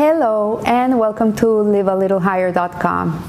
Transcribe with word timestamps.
Hello 0.00 0.62
and 0.64 0.98
welcome 0.98 1.36
to 1.36 1.44
livealittlehigher.com. 1.44 3.22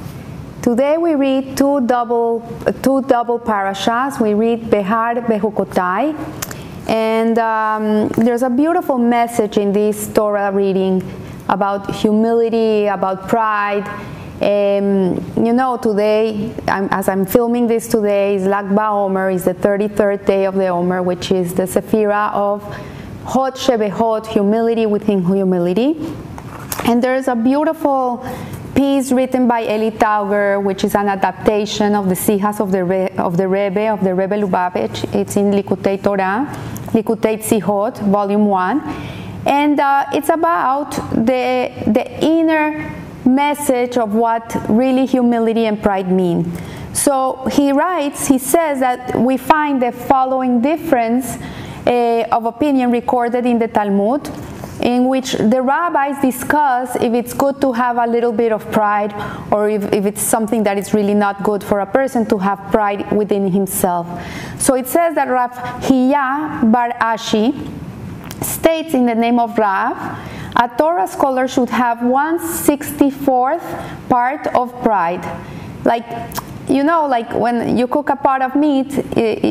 Today 0.62 0.98
we 0.98 1.16
read 1.16 1.58
two 1.58 1.86
double 1.86 2.40
two 2.82 3.02
double 3.02 3.38
parashas. 3.38 4.22
We 4.22 4.34
read 4.36 4.70
Behar 4.70 5.16
Behukotai, 5.16 6.16
and 6.88 7.38
um, 7.38 8.08
there's 8.26 8.44
a 8.44 8.50
beautiful 8.50 8.98
message 8.98 9.58
in 9.58 9.74
this 9.74 10.08
Torah 10.14 10.50
reading 10.54 11.04
about 11.50 11.94
humility, 11.94 12.86
about 12.86 13.28
pride. 13.28 13.86
Um, 14.40 15.20
you 15.46 15.52
know, 15.52 15.76
today, 15.76 16.56
I'm, 16.70 16.88
as 16.90 17.10
I'm 17.10 17.26
filming 17.26 17.68
this 17.68 17.90
today, 17.90 18.36
is 18.36 18.46
Lag 18.46 18.68
BaOmer, 18.68 19.34
is 19.34 19.44
the 19.44 19.56
33rd 19.56 20.26
day 20.26 20.46
of 20.46 20.56
the 20.56 20.70
Omer, 20.70 21.04
which 21.04 21.34
is 21.34 21.54
the 21.54 21.64
Sephira 21.64 22.32
of 22.32 22.64
Hod 23.26 23.56
Shebehod, 23.56 24.26
humility 24.26 24.86
within 24.86 25.26
humility. 25.26 25.98
And 26.86 27.02
there's 27.02 27.28
a 27.28 27.36
beautiful 27.36 28.26
piece 28.76 29.12
written 29.12 29.48
by 29.48 29.62
Eli 29.62 29.92
Touger, 29.92 30.62
which 30.62 30.84
is 30.84 30.96
an 30.96 31.08
adaptation 31.10 31.94
of 31.94 32.10
the 32.10 32.16
Sihas 32.16 32.60
of 32.60 32.72
the, 32.72 32.84
Re, 32.84 33.10
of 33.18 33.38
the 33.38 33.48
Rebbe, 33.48 33.88
of 33.88 34.04
the 34.04 34.14
Rebbe 34.16 34.36
Lubavitch. 34.36 35.14
It's 35.14 35.38
in 35.38 35.52
Likutei 35.52 36.02
Torah, 36.02 36.48
Likutei 36.88 37.38
Sihot, 37.42 38.00
Volume 38.10 38.48
1. 38.48 38.82
And 39.46 39.80
uh, 39.80 40.06
it's 40.14 40.30
about 40.30 40.92
the, 41.12 41.72
the 41.88 42.26
inner 42.26 42.92
message 43.26 43.98
of 43.98 44.16
what 44.16 44.56
really 44.68 45.06
humility 45.06 45.66
and 45.66 45.82
pride 45.82 46.12
mean. 46.12 46.52
So 46.94 47.46
he 47.52 47.72
writes, 47.72 48.28
he 48.28 48.40
says 48.40 48.80
that 48.80 49.16
we 49.16 49.38
find 49.38 49.82
the 49.82 49.92
following 49.92 50.62
difference 50.62 51.38
uh, 51.86 52.28
of 52.32 52.46
opinion 52.46 52.92
recorded 52.92 53.46
in 53.46 53.60
the 53.60 53.68
Talmud 53.68 54.30
in 54.82 55.08
which 55.08 55.34
the 55.34 55.62
rabbis 55.62 56.20
discuss 56.22 56.96
if 56.96 57.14
it's 57.14 57.34
good 57.34 57.62
to 57.62 57.72
have 57.72 57.98
a 57.98 58.08
little 58.08 58.32
bit 58.32 58.52
of 58.52 58.70
pride 58.72 59.14
or 59.52 59.70
if, 59.70 59.84
if 59.94 60.06
it's 60.06 60.22
something 60.22 60.64
that 60.64 60.78
is 60.78 60.94
really 60.94 61.14
not 61.14 61.44
good 61.44 61.64
for 61.64 61.80
a 61.82 61.86
person 61.86 62.26
to 62.26 62.38
have 62.38 62.58
pride 62.72 63.12
within 63.12 63.52
himself. 63.52 64.08
So 64.60 64.76
it 64.76 64.88
says 64.88 65.16
that 65.16 65.28
Rav 65.28 65.54
Hiya 65.86 66.62
Bar 66.66 66.94
Ashi 67.00 67.54
states 68.44 68.94
in 68.94 69.06
the 69.06 69.16
name 69.16 69.40
of 69.40 69.58
Rav, 69.58 69.96
a 70.56 70.70
Torah 70.78 71.08
scholar 71.08 71.48
should 71.48 71.70
have 71.70 72.04
one 72.04 72.40
sixty-fourth 72.40 73.64
part 74.10 74.48
of 74.48 74.72
pride. 74.84 75.24
Like 75.86 76.06
you 76.72 76.84
know, 76.84 77.06
like 77.06 77.34
when 77.34 77.78
you 77.78 77.88
cook 77.88 78.10
a 78.10 78.16
pot 78.16 78.42
of 78.42 78.56
meat, 78.56 78.94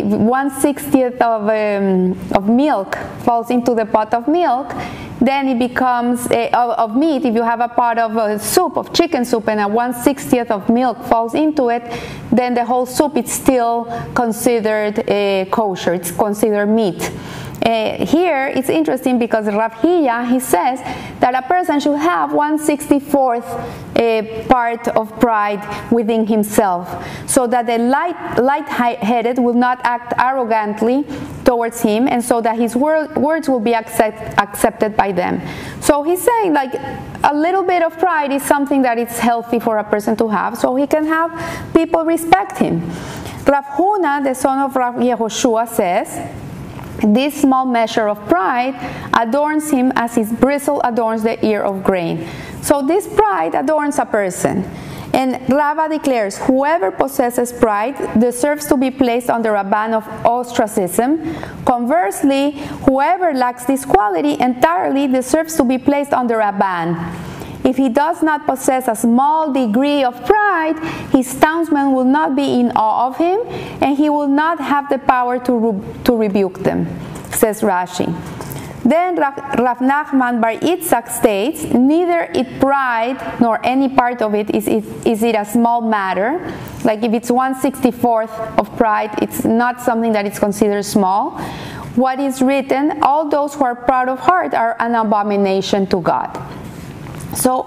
one 0.02 0.50
sixtieth 0.50 1.20
of, 1.20 1.48
um, 1.48 2.18
of 2.32 2.48
milk 2.48 2.96
falls 3.24 3.50
into 3.50 3.74
the 3.74 3.84
pot 3.84 4.14
of 4.14 4.26
milk, 4.26 4.72
then 5.20 5.48
it 5.48 5.58
becomes 5.58 6.26
uh, 6.30 6.48
of, 6.54 6.70
of, 6.70 6.96
meat. 6.96 7.26
If 7.26 7.34
you 7.34 7.42
have 7.42 7.60
a 7.60 7.68
pot 7.68 7.98
of 7.98 8.16
a 8.16 8.38
soup, 8.38 8.78
of 8.78 8.92
chicken 8.94 9.24
soup, 9.24 9.48
and 9.48 9.60
a 9.60 9.68
one 9.68 9.92
sixtieth 9.92 10.50
of 10.50 10.68
milk 10.70 11.04
falls 11.04 11.34
into 11.34 11.68
it, 11.68 11.84
then 12.32 12.54
the 12.54 12.64
whole 12.64 12.86
soup 12.86 13.16
is 13.18 13.30
still 13.30 13.84
considered 14.14 14.98
uh, 14.98 15.44
kosher. 15.50 15.92
It's 15.94 16.10
considered 16.10 16.66
meat. 16.66 17.12
Uh, 17.64 18.06
here 18.06 18.46
it's 18.46 18.70
interesting 18.70 19.18
because 19.18 19.46
Rav 19.46 19.74
Hiya, 19.82 20.24
he 20.24 20.40
says 20.40 20.80
that 21.20 21.34
a 21.34 21.42
person 21.42 21.78
should 21.78 21.98
have 21.98 22.30
164th 22.30 23.44
uh, 24.00 24.48
part 24.48 24.88
of 24.88 25.20
pride 25.20 25.60
within 25.92 26.26
himself 26.26 26.88
so 27.28 27.46
that 27.46 27.66
the 27.66 27.76
light, 27.76 28.38
light-headed 28.38 29.38
will 29.38 29.54
not 29.54 29.78
act 29.84 30.14
arrogantly 30.16 31.04
towards 31.44 31.82
him 31.82 32.08
and 32.08 32.24
so 32.24 32.40
that 32.40 32.58
his 32.58 32.74
word, 32.74 33.14
words 33.16 33.46
will 33.46 33.60
be 33.60 33.74
accept, 33.74 34.18
accepted 34.38 34.96
by 34.96 35.12
them. 35.12 35.42
So 35.80 36.02
he's 36.02 36.22
saying 36.22 36.54
like 36.54 36.72
a 37.24 37.34
little 37.34 37.62
bit 37.62 37.82
of 37.82 37.98
pride 37.98 38.32
is 38.32 38.42
something 38.42 38.80
that 38.82 38.98
it's 38.98 39.18
healthy 39.18 39.58
for 39.58 39.76
a 39.76 39.84
person 39.84 40.16
to 40.16 40.28
have 40.28 40.56
so 40.56 40.76
he 40.76 40.86
can 40.86 41.04
have 41.04 41.30
people 41.74 42.06
respect 42.06 42.56
him. 42.56 42.80
Rav 43.46 43.66
Huna, 43.66 44.24
the 44.24 44.34
son 44.34 44.58
of 44.60 44.76
Rav 44.76 44.94
Yehoshua, 44.94 45.68
says, 45.68 46.08
this 47.02 47.40
small 47.40 47.66
measure 47.66 48.08
of 48.08 48.18
pride 48.28 48.74
adorns 49.14 49.70
him 49.70 49.92
as 49.96 50.14
his 50.14 50.32
bristle 50.32 50.80
adorns 50.82 51.22
the 51.22 51.44
ear 51.44 51.62
of 51.62 51.82
grain. 51.82 52.26
So 52.62 52.82
this 52.82 53.06
pride 53.06 53.54
adorns 53.54 53.98
a 53.98 54.06
person. 54.06 54.64
And 55.12 55.42
Rava 55.48 55.88
declares, 55.88 56.38
whoever 56.38 56.92
possesses 56.92 57.52
pride 57.52 57.96
deserves 58.20 58.66
to 58.66 58.76
be 58.76 58.90
placed 58.90 59.28
under 59.28 59.56
a 59.56 59.64
ban 59.64 59.92
of 59.92 60.06
ostracism. 60.24 61.34
Conversely, 61.64 62.52
whoever 62.86 63.34
lacks 63.34 63.64
this 63.64 63.84
quality 63.84 64.38
entirely 64.40 65.08
deserves 65.08 65.56
to 65.56 65.64
be 65.64 65.78
placed 65.78 66.12
under 66.12 66.38
a 66.38 66.52
ban. 66.52 67.29
If 67.70 67.76
he 67.76 67.88
does 67.88 68.20
not 68.20 68.46
possess 68.46 68.88
a 68.88 68.96
small 68.96 69.52
degree 69.52 70.02
of 70.02 70.26
pride, 70.26 70.76
his 71.12 71.32
townsmen 71.38 71.92
will 71.92 72.04
not 72.04 72.34
be 72.34 72.58
in 72.58 72.72
awe 72.74 73.06
of 73.06 73.16
him, 73.16 73.38
and 73.80 73.96
he 73.96 74.10
will 74.10 74.26
not 74.26 74.58
have 74.58 74.88
the 74.88 74.98
power 74.98 75.38
to, 75.38 75.52
re- 75.52 76.02
to 76.02 76.16
rebuke 76.16 76.64
them, 76.64 76.88
says 77.30 77.60
Rashi. 77.60 78.10
Then 78.84 79.14
Rav 79.14 79.78
Nachman 79.78 80.40
Bar 80.40 80.54
Yitzchak 80.54 81.08
states, 81.08 81.62
neither 81.62 82.22
it 82.34 82.58
pride 82.58 83.40
nor 83.40 83.64
any 83.64 83.88
part 83.88 84.20
of 84.20 84.34
it 84.34 84.50
is, 84.50 84.66
is, 84.66 84.84
is 85.06 85.22
it 85.22 85.36
a 85.36 85.44
small 85.44 85.80
matter. 85.80 86.52
Like 86.82 87.04
if 87.04 87.12
it's 87.12 87.30
164th 87.30 88.58
of 88.58 88.76
pride, 88.76 89.14
it's 89.22 89.44
not 89.44 89.80
something 89.80 90.10
that 90.14 90.26
is 90.26 90.40
considered 90.40 90.84
small. 90.84 91.38
What 91.94 92.18
is 92.18 92.42
written, 92.42 93.00
all 93.02 93.28
those 93.28 93.54
who 93.54 93.62
are 93.62 93.76
proud 93.76 94.08
of 94.08 94.18
heart 94.18 94.54
are 94.54 94.74
an 94.80 94.96
abomination 94.96 95.86
to 95.86 96.00
God. 96.00 96.59
So, 97.34 97.62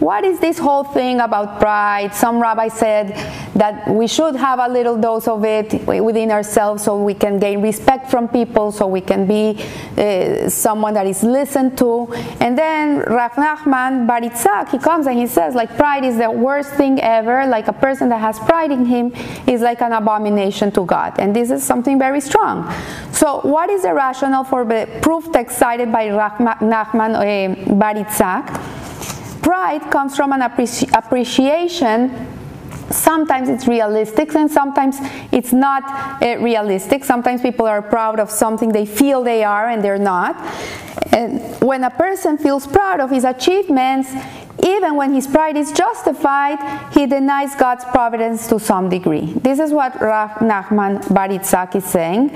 what 0.00 0.24
is 0.24 0.40
this 0.40 0.58
whole 0.58 0.82
thing 0.82 1.20
about 1.20 1.60
pride? 1.60 2.14
Some 2.14 2.40
rabbis 2.40 2.74
said 2.74 3.08
that 3.54 3.88
we 3.88 4.08
should 4.08 4.34
have 4.34 4.58
a 4.58 4.68
little 4.68 5.00
dose 5.00 5.28
of 5.28 5.44
it 5.44 5.86
within 5.86 6.32
ourselves 6.32 6.82
so 6.82 7.00
we 7.00 7.14
can 7.14 7.38
gain 7.38 7.62
respect 7.62 8.10
from 8.10 8.28
people, 8.28 8.72
so 8.72 8.88
we 8.88 9.00
can 9.00 9.26
be 9.26 9.62
uh, 9.96 10.48
someone 10.48 10.94
that 10.94 11.06
is 11.06 11.22
listened 11.22 11.78
to. 11.78 12.12
And 12.40 12.58
then 12.58 12.98
Rav 13.00 13.32
Nachman 13.32 14.06
Bar 14.06 14.20
Yitzchak, 14.20 14.70
he 14.70 14.78
comes 14.78 15.06
and 15.06 15.16
he 15.16 15.28
says, 15.28 15.54
like, 15.54 15.76
pride 15.76 16.04
is 16.04 16.18
the 16.18 16.30
worst 16.30 16.70
thing 16.70 17.00
ever. 17.00 17.46
Like, 17.46 17.68
a 17.68 17.72
person 17.72 18.08
that 18.08 18.20
has 18.20 18.38
pride 18.40 18.72
in 18.72 18.84
him 18.84 19.12
is 19.46 19.60
like 19.60 19.80
an 19.80 19.92
abomination 19.92 20.72
to 20.72 20.84
God. 20.84 21.20
And 21.20 21.34
this 21.34 21.52
is 21.52 21.62
something 21.62 22.00
very 22.00 22.20
strong. 22.20 22.72
So, 23.12 23.40
what 23.42 23.70
is 23.70 23.82
the 23.82 23.94
rationale 23.94 24.44
for 24.44 24.64
the 24.64 24.88
proof 25.02 25.30
text 25.32 25.56
cited 25.56 25.92
by 25.92 26.10
Rav 26.10 26.32
Nachman 26.32 27.14
uh, 27.14 27.74
Bar 27.74 27.94
Yitzchak? 27.94 28.73
Pride 29.44 29.82
comes 29.90 30.16
from 30.16 30.32
an 30.32 30.40
appreci- 30.40 30.90
appreciation 30.96 31.98
sometimes 32.90 33.48
it's 33.48 33.66
realistic 33.68 34.34
and 34.34 34.50
sometimes 34.50 34.96
it's 35.32 35.52
not 35.52 35.82
uh, 36.22 36.36
realistic 36.38 37.04
sometimes 37.04 37.40
people 37.42 37.66
are 37.66 37.82
proud 37.82 38.18
of 38.18 38.30
something 38.30 38.72
they 38.72 38.86
feel 38.86 39.22
they 39.22 39.44
are 39.44 39.68
and 39.68 39.84
they're 39.84 40.06
not 40.14 40.34
and 41.12 41.40
when 41.60 41.84
a 41.84 41.90
person 41.90 42.38
feels 42.38 42.66
proud 42.66 43.00
of 43.00 43.10
his 43.10 43.24
achievements 43.24 44.10
even 44.64 44.96
when 44.96 45.12
his 45.12 45.26
pride 45.26 45.58
is 45.58 45.72
justified, 45.72 46.58
he 46.94 47.06
denies 47.06 47.54
God's 47.54 47.84
providence 47.84 48.46
to 48.46 48.58
some 48.58 48.88
degree. 48.88 49.32
This 49.34 49.58
is 49.58 49.72
what 49.72 50.00
Rav 50.00 50.30
Nachman 50.38 51.12
Bar 51.12 51.28
Yitzchak 51.28 51.74
is 51.74 51.84
saying. 51.84 52.30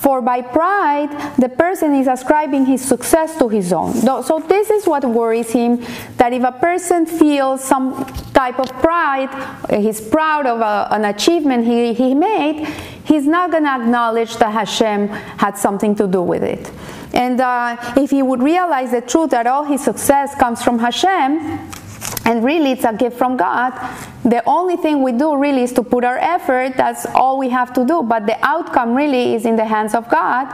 For 0.00 0.22
by 0.22 0.40
pride, 0.40 1.10
the 1.36 1.50
person 1.50 1.94
is 1.94 2.06
ascribing 2.06 2.64
his 2.64 2.80
success 2.80 3.36
to 3.38 3.50
his 3.50 3.70
own. 3.70 3.92
So, 3.94 4.38
this 4.48 4.70
is 4.70 4.86
what 4.86 5.04
worries 5.04 5.50
him 5.50 5.84
that 6.16 6.32
if 6.32 6.42
a 6.42 6.52
person 6.52 7.04
feels 7.04 7.62
some 7.62 8.06
type 8.32 8.58
of 8.58 8.72
pride, 8.80 9.28
he's 9.68 10.00
proud 10.00 10.46
of 10.46 10.60
a, 10.60 10.88
an 10.90 11.04
achievement 11.04 11.66
he, 11.66 11.92
he 11.92 12.14
made, 12.14 12.66
he's 13.04 13.26
not 13.26 13.50
going 13.50 13.64
to 13.64 13.70
acknowledge 13.70 14.36
that 14.38 14.52
Hashem 14.52 15.08
had 15.08 15.58
something 15.58 15.94
to 15.96 16.06
do 16.06 16.22
with 16.22 16.44
it. 16.44 16.70
And 17.12 17.38
uh, 17.38 17.76
if 17.98 18.10
he 18.10 18.22
would 18.22 18.42
realize 18.42 18.92
the 18.92 19.02
truth 19.02 19.30
that 19.30 19.46
all 19.46 19.64
his 19.64 19.84
success 19.84 20.34
comes 20.34 20.62
from 20.62 20.78
Hashem, 20.78 21.70
and 22.24 22.44
really 22.44 22.72
it's 22.72 22.84
a 22.84 22.92
gift 22.92 23.16
from 23.16 23.36
God. 23.36 23.72
The 24.24 24.42
only 24.46 24.76
thing 24.76 25.02
we 25.02 25.12
do 25.12 25.36
really 25.36 25.62
is 25.62 25.72
to 25.72 25.82
put 25.82 26.04
our 26.04 26.18
effort, 26.18 26.76
that's 26.76 27.06
all 27.06 27.38
we 27.38 27.48
have 27.48 27.72
to 27.74 27.84
do, 27.84 28.02
but 28.02 28.26
the 28.26 28.38
outcome 28.44 28.94
really 28.94 29.34
is 29.34 29.44
in 29.44 29.56
the 29.56 29.64
hands 29.64 29.94
of 29.94 30.08
God. 30.08 30.46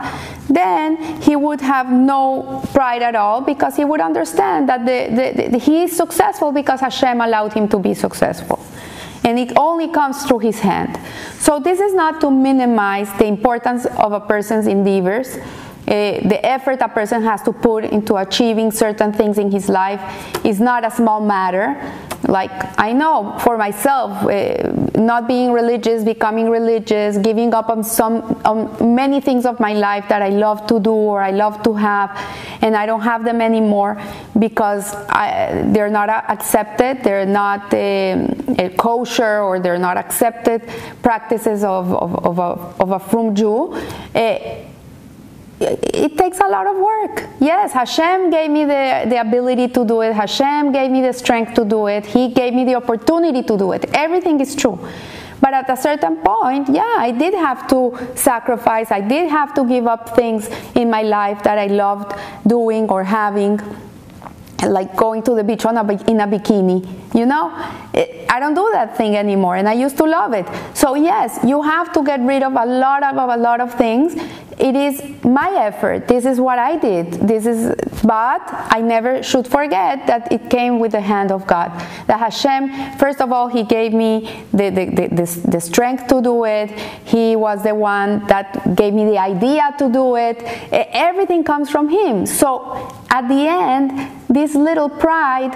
Then 0.49 1.21
he 1.21 1.35
would 1.35 1.61
have 1.61 1.91
no 1.91 2.63
pride 2.73 3.01
at 3.01 3.15
all 3.15 3.41
because 3.41 3.75
he 3.75 3.85
would 3.85 4.01
understand 4.01 4.69
that 4.69 4.85
the, 4.85 5.15
the, 5.15 5.49
the, 5.49 5.57
he 5.57 5.83
is 5.83 5.95
successful 5.95 6.51
because 6.51 6.79
Hashem 6.79 7.21
allowed 7.21 7.53
him 7.53 7.67
to 7.69 7.79
be 7.79 7.93
successful 7.93 8.59
and 9.23 9.37
it 9.37 9.51
only 9.57 9.89
comes 9.89 10.23
through 10.25 10.39
his 10.39 10.59
hand. 10.59 10.97
So, 11.37 11.59
this 11.59 11.81
is 11.81 11.93
not 11.93 12.21
to 12.21 12.31
minimize 12.31 13.11
the 13.17 13.25
importance 13.25 13.85
of 13.85 14.13
a 14.13 14.21
person's 14.21 14.67
endeavors 14.67 15.37
uh, 15.87 16.27
the 16.27 16.39
effort 16.45 16.81
a 16.81 16.89
person 16.89 17.23
has 17.23 17.41
to 17.43 17.53
put 17.53 17.85
into 17.85 18.15
achieving 18.17 18.71
certain 18.71 19.13
things 19.13 19.37
in 19.37 19.49
his 19.49 19.69
life 19.69 20.01
is 20.45 20.59
not 20.59 20.85
a 20.85 20.91
small 20.91 21.21
matter. 21.21 21.75
like 22.27 22.51
I 22.77 22.91
know 22.93 23.37
for 23.39 23.57
myself, 23.57 24.11
uh, 24.23 24.71
not 24.95 25.27
being 25.27 25.51
religious, 25.51 26.03
becoming 26.03 26.49
religious, 26.49 27.17
giving 27.17 27.53
up 27.53 27.69
on 27.69 27.83
some 27.83 28.41
on 28.43 28.95
many 28.95 29.21
things 29.21 29.45
of 29.45 29.59
my 29.59 29.73
life 29.73 30.05
that 30.09 30.21
I 30.21 30.29
love 30.29 30.67
to 30.67 30.79
do 30.79 30.91
or 30.91 31.21
I 31.21 31.31
love 31.31 31.63
to 31.63 31.73
have, 31.73 32.09
and 32.61 32.75
I 32.75 32.85
don't 32.85 33.01
have 33.01 33.23
them 33.23 33.41
anymore 33.41 34.01
because 34.37 34.93
I, 35.09 35.63
they're 35.67 35.89
not 35.89 36.09
accepted, 36.09 37.03
they're 37.03 37.25
not 37.25 37.73
uh, 37.73 38.69
kosher, 38.77 39.41
or 39.41 39.59
they're 39.59 39.77
not 39.77 39.97
accepted 39.97 40.67
practices 41.01 41.63
of, 41.63 41.93
of, 41.93 42.25
of, 42.25 42.39
a, 42.39 42.81
of 42.81 42.91
a 42.91 42.99
frum 42.99 43.35
Jew. 43.35 43.73
It 45.59 46.17
takes 46.17 46.39
a 46.39 46.47
lot 46.47 46.67
of 46.67 46.77
work. 46.77 47.27
Yes, 47.39 47.71
Hashem 47.71 48.29
gave 48.29 48.51
me 48.51 48.65
the, 48.65 49.05
the 49.07 49.19
ability 49.19 49.69
to 49.69 49.85
do 49.85 50.01
it. 50.01 50.13
Hashem 50.13 50.71
gave 50.71 50.91
me 50.91 51.01
the 51.01 51.13
strength 51.13 51.55
to 51.55 51.65
do 51.65 51.87
it. 51.87 52.05
He 52.05 52.29
gave 52.29 52.53
me 52.53 52.63
the 52.63 52.75
opportunity 52.75 53.41
to 53.43 53.57
do 53.57 53.71
it. 53.71 53.85
Everything 53.93 54.39
is 54.39 54.55
true. 54.55 54.79
But 55.41 55.53
at 55.53 55.69
a 55.69 55.77
certain 55.77 56.17
point, 56.17 56.69
yeah, 56.69 56.95
I 56.97 57.11
did 57.11 57.33
have 57.33 57.67
to 57.69 57.97
sacrifice. 58.15 58.91
I 58.91 59.01
did 59.01 59.29
have 59.29 59.53
to 59.55 59.65
give 59.65 59.87
up 59.87 60.15
things 60.15 60.49
in 60.75 60.89
my 60.89 61.01
life 61.01 61.43
that 61.43 61.57
I 61.57 61.67
loved 61.67 62.13
doing 62.45 62.89
or 62.89 63.03
having 63.03 63.59
like 64.65 64.95
going 64.95 65.21
to 65.23 65.35
the 65.35 65.43
beach 65.43 65.65
on 65.65 65.77
a, 65.77 65.81
in 66.09 66.19
a 66.19 66.27
bikini 66.27 66.83
you 67.13 67.27
know 67.27 67.51
i 68.27 68.39
don't 68.39 68.55
do 68.55 68.67
that 68.73 68.97
thing 68.97 69.15
anymore 69.15 69.55
and 69.55 69.69
i 69.69 69.73
used 69.73 69.95
to 69.95 70.03
love 70.03 70.33
it 70.33 70.47
so 70.73 70.95
yes 70.95 71.39
you 71.43 71.61
have 71.61 71.93
to 71.93 72.03
get 72.03 72.19
rid 72.21 72.41
of 72.41 72.53
a 72.53 72.65
lot 72.65 73.03
of, 73.03 73.17
of 73.17 73.29
a 73.29 73.37
lot 73.37 73.61
of 73.61 73.73
things 73.75 74.15
it 74.57 74.75
is 74.75 75.03
my 75.23 75.51
effort. 75.51 76.07
This 76.07 76.25
is 76.25 76.39
what 76.39 76.57
i 76.57 76.77
did. 76.77 77.13
This 77.13 77.45
is 77.45 77.75
but 78.03 78.41
i 78.71 78.81
never 78.81 79.21
should 79.21 79.47
forget 79.47 80.07
that 80.07 80.31
it 80.31 80.49
came 80.49 80.79
with 80.79 80.93
the 80.93 81.01
hand 81.01 81.31
of 81.31 81.45
god. 81.45 81.71
That 82.07 82.19
hashem 82.19 82.97
first 82.97 83.21
of 83.21 83.31
all 83.31 83.47
he 83.47 83.63
gave 83.63 83.93
me 83.93 84.45
the, 84.51 84.69
the, 84.69 84.85
the, 84.85 85.07
the, 85.07 85.41
the 85.51 85.61
strength 85.61 86.07
to 86.07 86.21
do 86.21 86.45
it. 86.45 86.71
He 87.05 87.35
was 87.35 87.63
the 87.63 87.75
one 87.75 88.25
that 88.27 88.75
gave 88.75 88.93
me 88.93 89.05
the 89.05 89.19
idea 89.19 89.75
to 89.77 89.91
do 89.91 90.15
it. 90.15 90.41
Everything 90.71 91.43
comes 91.43 91.69
from 91.69 91.89
him. 91.89 92.25
So 92.25 92.91
at 93.11 93.27
the 93.27 93.47
end 93.47 94.09
this 94.27 94.55
little 94.55 94.89
pride 94.89 95.55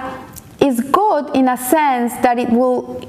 is 0.60 0.80
good 0.80 1.36
in 1.36 1.48
a 1.48 1.58
sense 1.58 2.14
that 2.18 2.38
it 2.38 2.50
will 2.50 3.04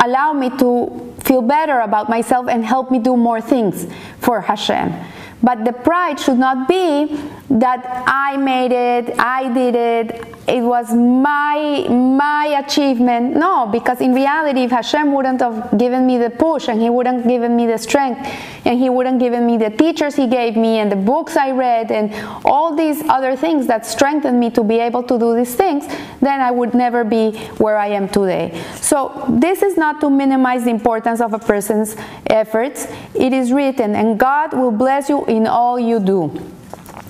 allow 0.00 0.32
me 0.32 0.50
to 0.58 1.14
feel 1.20 1.42
better 1.42 1.80
about 1.80 2.08
myself 2.08 2.48
and 2.48 2.64
help 2.64 2.90
me 2.90 2.98
do 2.98 3.16
more 3.16 3.40
things 3.40 3.86
for 4.20 4.40
Hashem. 4.40 4.92
But 5.42 5.64
the 5.64 5.72
pride 5.72 6.18
should 6.18 6.38
not 6.38 6.68
be 6.68 7.06
that 7.50 8.04
I 8.06 8.36
made 8.36 8.72
it, 8.72 9.18
I 9.18 9.52
did 9.52 9.74
it, 9.74 10.35
it 10.48 10.62
was 10.62 10.94
my 10.94 11.86
my 11.88 12.62
achievement. 12.64 13.36
No, 13.36 13.66
because 13.66 14.00
in 14.00 14.14
reality, 14.14 14.62
if 14.62 14.70
Hashem 14.70 15.12
wouldn't 15.12 15.40
have 15.40 15.76
given 15.76 16.06
me 16.06 16.18
the 16.18 16.30
push 16.30 16.68
and 16.68 16.80
He 16.80 16.88
wouldn't 16.88 17.26
given 17.26 17.56
me 17.56 17.66
the 17.66 17.78
strength 17.78 18.20
and 18.64 18.78
He 18.78 18.88
wouldn't 18.88 19.18
given 19.18 19.44
me 19.44 19.56
the 19.56 19.70
teachers 19.70 20.14
He 20.14 20.28
gave 20.28 20.56
me 20.56 20.78
and 20.78 20.90
the 20.90 20.96
books 20.96 21.36
I 21.36 21.50
read 21.50 21.90
and 21.90 22.14
all 22.44 22.76
these 22.76 23.02
other 23.08 23.34
things 23.34 23.66
that 23.66 23.84
strengthened 23.86 24.38
me 24.38 24.50
to 24.50 24.62
be 24.62 24.78
able 24.78 25.02
to 25.04 25.18
do 25.18 25.34
these 25.34 25.54
things, 25.54 25.86
then 26.20 26.40
I 26.40 26.52
would 26.52 26.74
never 26.74 27.02
be 27.02 27.32
where 27.58 27.76
I 27.76 27.88
am 27.88 28.08
today. 28.08 28.62
So 28.76 29.24
this 29.28 29.62
is 29.62 29.76
not 29.76 30.00
to 30.02 30.10
minimize 30.10 30.64
the 30.64 30.70
importance 30.70 31.20
of 31.20 31.32
a 31.32 31.38
person's 31.40 31.96
efforts. 32.26 32.86
It 33.14 33.32
is 33.32 33.52
written, 33.52 33.96
and 33.96 34.18
God 34.18 34.52
will 34.52 34.70
bless 34.70 35.08
you 35.08 35.24
in 35.26 35.46
all 35.46 35.78
you 35.80 35.98
do 35.98 36.55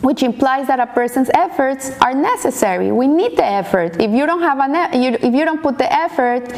which 0.00 0.22
implies 0.22 0.66
that 0.66 0.80
a 0.80 0.86
person's 0.86 1.30
efforts 1.34 1.90
are 2.00 2.14
necessary. 2.14 2.92
We 2.92 3.06
need 3.06 3.36
the 3.36 3.44
effort. 3.44 4.00
If 4.00 4.10
you 4.10 4.26
don't 4.26 4.42
have 4.42 4.58
an, 4.58 4.74
if 4.94 5.34
you 5.34 5.44
don't 5.44 5.62
put 5.62 5.78
the 5.78 5.92
effort, 5.92 6.52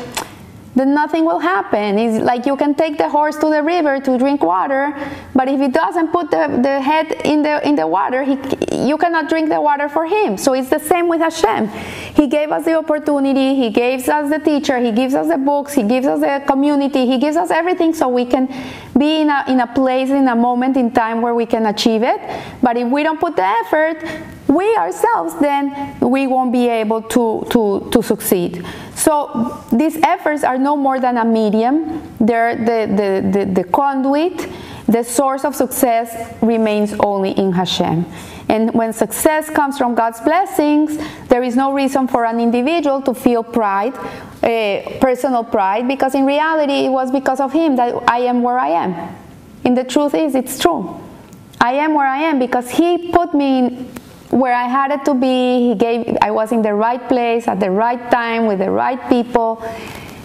then 0.79 0.95
nothing 0.95 1.25
will 1.25 1.41
happen. 1.41 1.99
It's 1.99 2.23
like 2.23 2.47
you 2.47 2.57
can 2.57 2.75
take 2.75 2.99
the 2.99 3.09
horse 3.09 3.37
to 3.39 3.51
the 3.51 3.63
river 3.63 4.01
to 4.01 4.19
drink 4.19 4.43
water, 4.43 4.95
but 5.35 5.49
if 5.49 5.61
he 5.61 5.69
doesn't 5.69 6.13
put 6.13 6.31
the, 6.31 6.61
the 6.63 6.81
head 6.81 7.13
in 7.25 7.43
the 7.43 7.67
in 7.67 7.75
the 7.75 7.87
water, 7.87 8.23
he, 8.23 8.39
you 8.87 8.97
cannot 8.97 9.29
drink 9.29 9.49
the 9.49 9.61
water 9.61 9.89
for 9.89 10.07
him. 10.07 10.39
So 10.39 10.55
it's 10.55 10.71
the 10.71 10.79
same 10.79 11.09
with 11.09 11.21
Hashem. 11.21 11.69
He 12.19 12.27
gave 12.27 12.51
us 12.51 12.65
the 12.65 12.75
opportunity, 12.75 13.55
he 13.55 13.71
gives 13.71 14.09
us 14.09 14.29
the 14.29 14.41
teacher, 14.41 14.77
he 14.81 14.91
gives 14.91 15.15
us 15.15 15.29
the 15.29 15.39
books, 15.39 15.73
he 15.73 15.85
gives 15.85 16.05
us 16.05 16.19
the 16.19 16.45
community, 16.53 17.07
he 17.07 17.17
gives 17.17 17.37
us 17.37 17.53
everything 17.53 17.95
so 17.95 18.09
we 18.09 18.25
can 18.25 18.49
be 18.99 19.21
in 19.21 19.31
a, 19.31 19.45
in 19.47 19.61
a 19.61 19.69
place, 19.69 20.11
in 20.11 20.27
a 20.27 20.35
moment 20.35 20.77
in 20.77 20.91
time 20.91 21.23
where 21.23 21.33
we 21.33 21.47
can 21.47 21.67
achieve 21.67 22.03
it. 22.03 22.19
But 22.61 22.77
if 22.77 22.89
we 22.89 23.05
don't 23.05 23.21
put 23.21 23.37
the 23.37 23.45
effort, 23.45 24.03
we 24.49 24.75
ourselves, 24.75 25.39
then 25.39 25.97
we 26.01 26.27
won't 26.27 26.51
be 26.51 26.67
able 26.67 27.03
to, 27.03 27.47
to, 27.51 27.89
to 27.93 28.03
succeed. 28.03 28.67
So 28.97 29.65
these 29.71 29.97
efforts 29.99 30.43
are 30.43 30.59
no 30.59 30.77
more 30.77 30.99
than 30.99 31.19
a 31.19 31.25
medium, 31.25 32.03
they're 32.19 32.57
the, 32.57 32.93
the, 32.97 33.39
the, 33.39 33.45
the 33.63 33.65
conduit. 33.65 34.49
The 34.89 35.05
source 35.05 35.45
of 35.45 35.55
success 35.55 36.35
remains 36.41 36.95
only 37.01 37.33
in 37.33 37.53
Hashem. 37.53 38.07
And 38.49 38.73
when 38.73 38.93
success 38.93 39.51
comes 39.51 39.77
from 39.77 39.95
God's 39.95 40.21
blessings, 40.21 40.97
there 41.29 41.43
is 41.43 41.55
no 41.55 41.73
reason 41.73 42.09
for 42.09 42.25
an 42.25 42.41
individual 42.41 43.03
to 43.03 43.13
feel 43.13 43.43
pride, 43.43 43.95
uh, 43.95 44.99
personal 45.01 45.45
pride, 45.45 45.87
because 45.87 46.15
in 46.15 46.25
reality 46.25 46.87
it 46.87 46.89
was 46.91 47.11
because 47.11 47.41
of 47.41 47.53
Him 47.53 47.77
that 47.77 47.95
I 48.09 48.21
am 48.21 48.43
where 48.43 48.59
I 48.59 48.69
am. 48.69 49.15
And 49.65 49.77
the 49.77 49.85
truth 49.85 50.15
is, 50.15 50.35
it's 50.35 50.59
true. 50.59 50.99
I 51.61 51.73
am 51.75 51.93
where 51.93 52.07
I 52.07 52.19
am 52.19 52.39
because 52.39 52.71
He 52.71 53.11
put 53.13 53.35
me 53.35 53.59
in 53.59 53.91
where 54.31 54.55
I 54.55 54.65
had 54.65 54.91
it 54.93 55.05
to 55.07 55.15
be. 55.15 55.69
He 55.69 55.75
gave 55.75 56.17
I 56.23 56.31
was 56.31 56.53
in 56.53 56.63
the 56.63 56.75
right 56.75 57.07
place 57.09 57.49
at 57.49 57.61
the 57.61 57.71
right 57.71 58.11
time 58.11 58.47
with 58.47 58.59
the 58.59 58.71
right 58.71 59.09
people, 59.09 59.63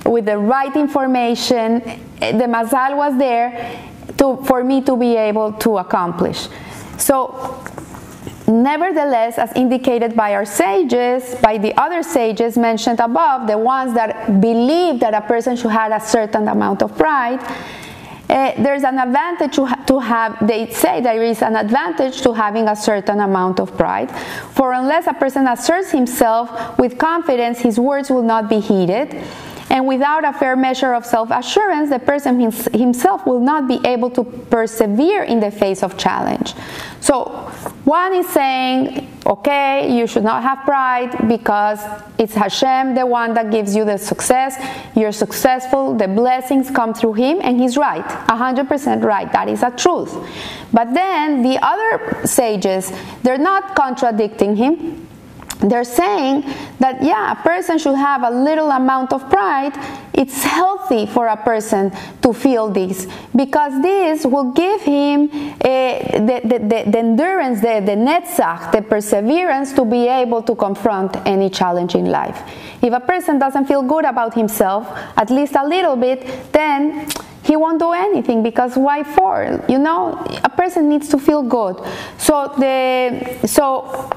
with 0.06 0.26
the 0.26 0.38
right 0.38 0.76
information. 0.76 1.80
The 2.20 2.48
mazal 2.48 2.98
was 2.98 3.18
there 3.18 3.80
to, 4.18 4.38
for 4.46 4.64
me 4.64 4.82
to 4.82 4.96
be 4.96 5.16
able 5.16 5.54
to 5.54 5.78
accomplish. 5.78 6.48
So 6.98 7.64
Nevertheless, 8.48 9.38
as 9.38 9.54
indicated 9.56 10.16
by 10.16 10.34
our 10.34 10.46
sages, 10.46 11.36
by 11.36 11.58
the 11.58 11.74
other 11.80 12.04
sages 12.04 12.58
mentioned 12.58 13.00
above, 13.00 13.48
the 13.48 13.58
ones 13.58 13.94
that 13.94 14.42
believe 14.42 15.00
that 15.00 15.14
a 15.14 15.22
person 15.22 15.56
should 15.56 15.72
have 15.72 15.92
a 15.92 16.06
certain 16.06 16.48
amount 16.48 16.82
of 16.84 16.98
pride, 16.98 17.40
uh, 18.30 18.52
there's 18.62 18.84
an 18.84 18.98
advantage 19.00 19.56
to, 19.56 19.66
ha- 19.66 19.84
to 19.86 20.00
have, 20.00 20.36
they 20.46 20.70
say 20.72 21.02
there 21.02 21.22
is 21.22 21.42
an 21.42 21.56
advantage 21.56 22.22
to 22.22 22.34
having 22.34 22.68
a 22.68 22.76
certain 22.76 23.20
amount 23.20 23.60
of 23.60 23.78
pride. 23.78 24.10
For 24.52 24.74
unless 24.74 25.08
a 25.08 25.14
person 25.14 25.48
asserts 25.48 25.92
himself 25.92 26.78
with 26.80 26.98
confidence, 26.98 27.60
his 27.60 27.80
words 27.80 28.10
will 28.10 28.24
not 28.24 28.50
be 28.50 28.60
heeded. 28.60 29.24
And 29.74 29.88
without 29.88 30.24
a 30.24 30.32
fair 30.32 30.56
measure 30.56 30.94
of 30.94 31.04
self 31.04 31.32
assurance, 31.32 31.90
the 31.90 31.98
person 31.98 32.40
himself 32.40 33.26
will 33.26 33.40
not 33.40 33.68
be 33.68 33.82
able 33.84 34.12
to 34.12 34.24
persevere 34.24 35.24
in 35.24 35.40
the 35.40 35.50
face 35.50 35.82
of 35.82 35.98
challenge. 35.98 36.54
So, 37.02 37.26
one 37.84 38.14
is 38.14 38.30
saying, 38.30 39.10
okay, 39.26 39.98
you 39.98 40.06
should 40.06 40.24
not 40.24 40.44
have 40.44 40.60
pride 40.60 41.28
because 41.28 41.80
it's 42.20 42.36
Hashem, 42.36 42.94
the 42.94 43.08
one 43.08 43.34
that 43.34 43.50
gives 43.50 43.76
you 43.76 43.84
the 43.84 43.98
success. 43.98 44.64
You're 44.96 45.12
successful, 45.12 45.96
the 45.96 46.08
blessings 46.08 46.70
come 46.70 46.94
through 46.94 47.14
Him, 47.14 47.40
and 47.42 47.60
He's 47.60 47.76
right, 47.76 48.06
100% 48.06 49.04
right. 49.04 49.32
That 49.34 49.50
is 49.50 49.64
a 49.64 49.72
truth. 49.72 50.16
But 50.72 50.94
then 50.94 51.42
the 51.42 51.58
other 51.64 52.28
sages, 52.28 52.92
they're 53.24 53.40
not 53.40 53.76
contradicting 53.76 54.56
Him 54.56 55.03
they're 55.64 55.84
saying 55.84 56.44
that 56.80 57.02
yeah 57.02 57.32
a 57.32 57.36
person 57.44 57.78
should 57.78 57.96
have 57.96 58.24
a 58.24 58.30
little 58.30 58.70
amount 58.70 59.14
of 59.14 59.30
pride. 59.30 59.74
It's 60.14 60.44
healthy 60.44 61.06
for 61.08 61.28
a 61.28 61.38
person 61.38 61.92
to 62.22 62.34
feel 62.34 62.70
this 62.70 63.08
because 63.36 63.82
this 63.82 64.26
will 64.26 64.52
give 64.52 64.82
him 64.82 65.30
uh, 65.32 65.58
the, 65.64 66.42
the, 66.44 66.60
the, 66.60 66.92
the, 66.92 67.00
endurance 67.00 67.62
the, 67.62 67.82
the 67.84 67.96
netzach 67.96 68.72
the 68.72 68.82
perseverance 68.82 69.74
to 69.74 69.86
be 69.86 70.08
able 70.08 70.44
to 70.44 70.56
confront 70.56 71.16
any 71.26 71.50
challenge 71.50 71.96
in 71.96 72.06
life. 72.06 72.40
If 72.82 72.94
a 72.94 73.00
person 73.00 73.40
doesn't 73.40 73.66
feel 73.66 73.82
good 73.82 74.06
about 74.06 74.34
himself 74.36 74.88
at 75.18 75.30
least 75.30 75.56
a 75.56 75.66
little 75.66 75.96
bit 75.96 76.52
then 76.52 77.08
he 77.44 77.58
won't 77.58 77.80
do 77.80 77.92
anything 77.92 78.42
because 78.42 78.78
why 78.78 79.04
for? 79.04 79.64
You 79.68 79.80
know 79.80 80.24
a 80.44 80.50
person 80.50 80.90
needs 80.90 81.10
to 81.10 81.18
feel 81.18 81.44
good. 81.44 81.76
So 82.18 82.54
the 82.58 83.48
so 83.48 84.10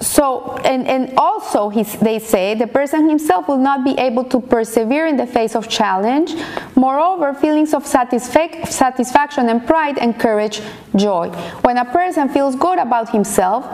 so 0.00 0.56
and, 0.64 0.86
and 0.86 1.12
also 1.16 1.70
they 2.00 2.18
say 2.18 2.54
the 2.54 2.66
person 2.66 3.08
himself 3.08 3.48
will 3.48 3.58
not 3.58 3.84
be 3.84 3.92
able 3.98 4.24
to 4.24 4.40
persevere 4.40 5.06
in 5.06 5.16
the 5.16 5.26
face 5.26 5.54
of 5.54 5.68
challenge 5.68 6.34
moreover 6.76 7.34
feelings 7.34 7.74
of 7.74 7.84
satisfa- 7.84 8.66
satisfaction 8.66 9.48
and 9.48 9.66
pride 9.66 9.98
encourage 9.98 10.60
joy 10.96 11.28
when 11.62 11.78
a 11.78 11.84
person 11.84 12.28
feels 12.28 12.54
good 12.54 12.78
about 12.78 13.10
himself 13.10 13.64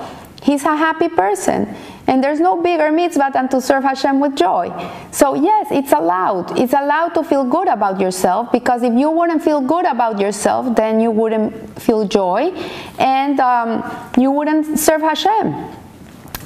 he's 0.43 0.65
a 0.65 0.77
happy 0.77 1.09
person 1.09 1.75
and 2.07 2.23
there's 2.23 2.41
no 2.41 2.61
bigger 2.61 2.93
mitzvah 2.93 3.31
than 3.33 3.49
to 3.49 3.61
serve 3.61 3.83
Hashem 3.83 4.21
with 4.21 4.37
joy. 4.37 4.71
So, 5.11 5.35
yes, 5.35 5.69
it's 5.71 5.93
allowed. 5.93 6.59
It's 6.59 6.75
allowed 6.75 7.15
to 7.15 7.25
feel 7.25 7.45
good 7.45 7.67
about 7.67 7.99
yourself 7.99 8.53
because 8.53 8.83
if 8.83 8.93
you 8.93 9.11
wouldn't 9.11 9.43
feel 9.43 9.63
good 9.63 9.87
about 9.87 10.21
yourself, 10.21 10.77
then 10.77 11.01
you 11.01 11.11
wouldn't 11.11 11.81
feel 11.81 12.07
joy 12.07 12.51
and 12.99 13.41
um, 13.41 13.83
you 14.19 14.31
wouldn't 14.31 14.79
serve 14.79 15.01
Hashem. 15.01 15.84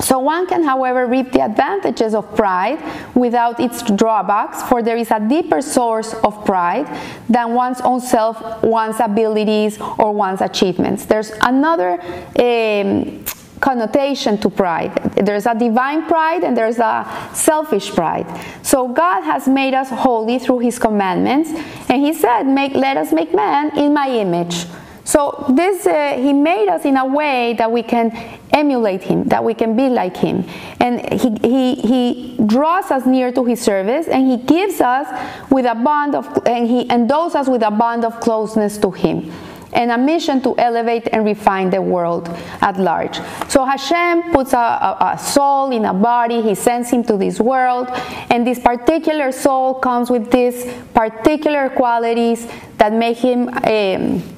So 0.08 0.18
one 0.18 0.46
can, 0.46 0.62
however, 0.62 1.06
reap 1.06 1.32
the 1.32 1.42
advantages 1.42 2.14
of 2.14 2.34
pride 2.34 2.78
without 3.14 3.60
its 3.60 3.82
drawbacks, 3.82 4.62
for 4.62 4.82
there 4.82 4.96
is 4.96 5.10
a 5.10 5.20
deeper 5.20 5.60
source 5.60 6.14
of 6.14 6.46
pride 6.46 6.86
than 7.28 7.52
one's 7.52 7.82
own 7.82 8.00
self, 8.00 8.62
one's 8.62 9.00
abilities, 9.00 9.78
or 9.98 10.14
one's 10.14 10.40
achievements. 10.40 11.04
There's 11.04 11.32
another 11.42 12.00
um, 12.40 13.22
connotation 13.60 14.38
to 14.38 14.48
pride. 14.48 14.96
There's 15.26 15.44
a 15.44 15.54
divine 15.54 16.06
pride 16.06 16.42
and 16.42 16.56
there's 16.56 16.78
a 16.78 17.04
selfish 17.34 17.90
pride. 17.90 18.26
So 18.62 18.88
God 18.88 19.24
has 19.24 19.46
made 19.46 19.74
us 19.74 19.90
holy 19.90 20.38
through 20.38 20.60
his 20.60 20.78
commandments, 20.78 21.50
and 21.90 22.00
he 22.00 22.14
said, 22.14 22.44
make, 22.44 22.72
let 22.72 22.96
us 22.96 23.12
make 23.12 23.34
man 23.34 23.76
in 23.76 23.92
my 23.92 24.08
image. 24.08 24.64
So 25.08 25.46
this, 25.48 25.86
uh, 25.86 26.18
he 26.18 26.34
made 26.34 26.68
us 26.68 26.84
in 26.84 26.98
a 26.98 27.06
way 27.06 27.54
that 27.54 27.72
we 27.72 27.82
can 27.82 28.10
emulate 28.50 29.02
him, 29.02 29.24
that 29.28 29.42
we 29.42 29.54
can 29.54 29.74
be 29.74 29.88
like 29.88 30.14
him. 30.14 30.44
And 30.80 31.00
he, 31.10 31.30
he, 31.40 31.74
he 31.76 32.36
draws 32.44 32.90
us 32.90 33.06
near 33.06 33.32
to 33.32 33.42
his 33.46 33.58
service 33.58 34.06
and 34.06 34.30
he 34.30 34.36
gives 34.36 34.82
us 34.82 35.08
with 35.50 35.64
a 35.64 35.74
bond 35.74 36.14
of, 36.14 36.26
and 36.44 36.68
he 36.68 36.90
endows 36.90 37.34
us 37.34 37.48
with 37.48 37.62
a 37.62 37.70
bond 37.70 38.04
of 38.04 38.20
closeness 38.20 38.76
to 38.78 38.90
him 38.90 39.32
and 39.72 39.90
a 39.90 39.96
mission 39.96 40.42
to 40.42 40.54
elevate 40.58 41.08
and 41.10 41.24
refine 41.24 41.70
the 41.70 41.80
world 41.80 42.28
at 42.60 42.78
large. 42.78 43.16
So 43.48 43.64
Hashem 43.64 44.30
puts 44.30 44.52
a, 44.52 44.58
a, 44.58 45.12
a, 45.14 45.18
soul 45.18 45.70
in 45.70 45.86
a 45.86 45.94
body, 45.94 46.42
he 46.42 46.54
sends 46.54 46.90
him 46.90 47.02
to 47.04 47.16
this 47.16 47.40
world, 47.40 47.88
and 48.28 48.46
this 48.46 48.58
particular 48.58 49.32
soul 49.32 49.74
comes 49.74 50.10
with 50.10 50.30
these 50.30 50.70
particular 50.92 51.70
qualities 51.70 52.46
that 52.76 52.92
make 52.92 53.16
him. 53.16 53.48
Um, 53.64 54.37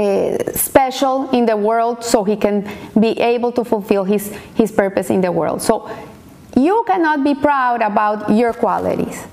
uh, 0.00 0.52
special 0.52 1.28
in 1.30 1.44
the 1.44 1.56
world 1.56 2.02
so 2.02 2.24
he 2.24 2.36
can 2.36 2.66
be 2.98 3.10
able 3.20 3.52
to 3.52 3.64
fulfill 3.64 4.04
his, 4.04 4.32
his 4.54 4.72
purpose 4.72 5.10
in 5.10 5.20
the 5.20 5.30
world. 5.30 5.60
So 5.60 5.90
you 6.56 6.84
cannot 6.86 7.22
be 7.22 7.34
proud 7.34 7.82
about 7.82 8.30
your 8.30 8.52
qualities. 8.52 9.26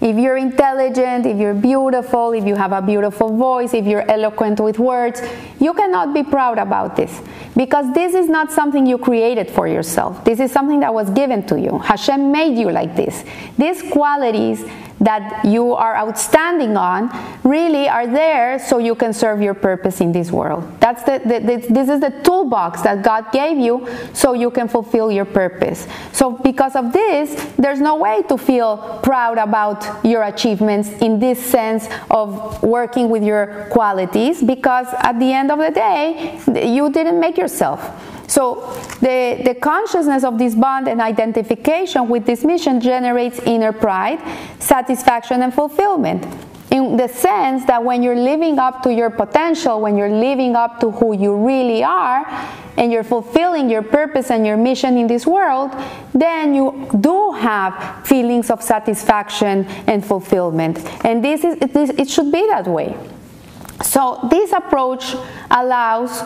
If 0.00 0.16
you're 0.16 0.36
intelligent, 0.36 1.24
if 1.24 1.38
you're 1.38 1.54
beautiful, 1.54 2.32
if 2.32 2.44
you 2.44 2.54
have 2.54 2.72
a 2.72 2.82
beautiful 2.82 3.34
voice, 3.36 3.72
if 3.72 3.86
you're 3.86 4.08
eloquent 4.10 4.60
with 4.60 4.78
words, 4.78 5.22
you 5.58 5.72
cannot 5.72 6.12
be 6.12 6.22
proud 6.22 6.58
about 6.58 6.96
this 6.96 7.22
because 7.56 7.92
this 7.94 8.14
is 8.14 8.28
not 8.28 8.52
something 8.52 8.86
you 8.86 8.98
created 8.98 9.50
for 9.50 9.66
yourself. 9.66 10.22
This 10.24 10.38
is 10.38 10.52
something 10.52 10.80
that 10.80 10.92
was 10.92 11.08
given 11.10 11.46
to 11.46 11.58
you. 11.58 11.78
Hashem 11.78 12.30
made 12.30 12.58
you 12.58 12.70
like 12.70 12.94
this. 12.94 13.24
These 13.56 13.82
qualities 13.90 14.64
that 15.00 15.44
you 15.44 15.74
are 15.74 15.96
outstanding 15.96 16.76
on 16.76 17.10
really 17.44 17.88
are 17.88 18.06
there 18.06 18.58
so 18.58 18.78
you 18.78 18.94
can 18.94 19.12
serve 19.12 19.42
your 19.42 19.54
purpose 19.54 20.00
in 20.00 20.12
this 20.12 20.30
world. 20.30 20.64
That's 20.80 21.02
the, 21.02 21.20
the, 21.24 21.40
the, 21.40 21.72
this 21.72 21.88
is 21.88 22.00
the 22.00 22.10
toolbox 22.24 22.82
that 22.82 23.02
God 23.02 23.30
gave 23.32 23.58
you 23.58 23.86
so 24.14 24.32
you 24.32 24.50
can 24.50 24.68
fulfill 24.68 25.10
your 25.10 25.24
purpose. 25.24 25.86
So 26.12 26.30
because 26.30 26.76
of 26.76 26.92
this, 26.92 27.34
there's 27.58 27.80
no 27.80 27.96
way 27.96 28.22
to 28.28 28.38
feel 28.38 29.00
proud 29.02 29.38
about 29.38 30.04
your 30.04 30.22
achievements 30.22 30.88
in 31.00 31.18
this 31.18 31.44
sense 31.44 31.88
of 32.10 32.62
working 32.62 33.10
with 33.10 33.22
your 33.22 33.66
qualities 33.70 34.42
because 34.42 34.86
at 35.00 35.18
the 35.18 35.32
end 35.32 35.50
of 35.50 35.58
the 35.58 35.70
day, 35.70 36.40
you 36.74 36.90
didn't 36.90 37.20
make 37.20 37.36
yourself. 37.36 38.15
So 38.26 38.72
the, 39.00 39.42
the 39.44 39.54
consciousness 39.54 40.24
of 40.24 40.38
this 40.38 40.54
bond 40.54 40.88
and 40.88 41.00
identification 41.00 42.08
with 42.08 42.26
this 42.26 42.44
mission 42.44 42.80
generates 42.80 43.38
inner 43.40 43.72
pride, 43.72 44.20
satisfaction, 44.58 45.42
and 45.42 45.54
fulfillment. 45.54 46.26
In 46.70 46.96
the 46.96 47.08
sense 47.08 47.64
that 47.66 47.84
when 47.84 48.02
you're 48.02 48.16
living 48.16 48.58
up 48.58 48.82
to 48.82 48.92
your 48.92 49.10
potential, 49.10 49.80
when 49.80 49.96
you're 49.96 50.10
living 50.10 50.56
up 50.56 50.80
to 50.80 50.90
who 50.90 51.16
you 51.16 51.34
really 51.46 51.84
are, 51.84 52.26
and 52.76 52.92
you're 52.92 53.04
fulfilling 53.04 53.70
your 53.70 53.82
purpose 53.82 54.30
and 54.30 54.46
your 54.46 54.56
mission 54.56 54.98
in 54.98 55.06
this 55.06 55.26
world, 55.26 55.74
then 56.12 56.54
you 56.54 56.88
do 57.00 57.32
have 57.32 58.06
feelings 58.06 58.50
of 58.50 58.62
satisfaction 58.62 59.64
and 59.86 60.04
fulfillment. 60.04 60.78
And 61.04 61.24
this 61.24 61.44
is 61.44 61.56
it 61.60 62.10
should 62.10 62.30
be 62.30 62.46
that 62.48 62.66
way. 62.66 62.96
So 63.82 64.26
this 64.30 64.52
approach 64.52 65.14
allows 65.50 66.22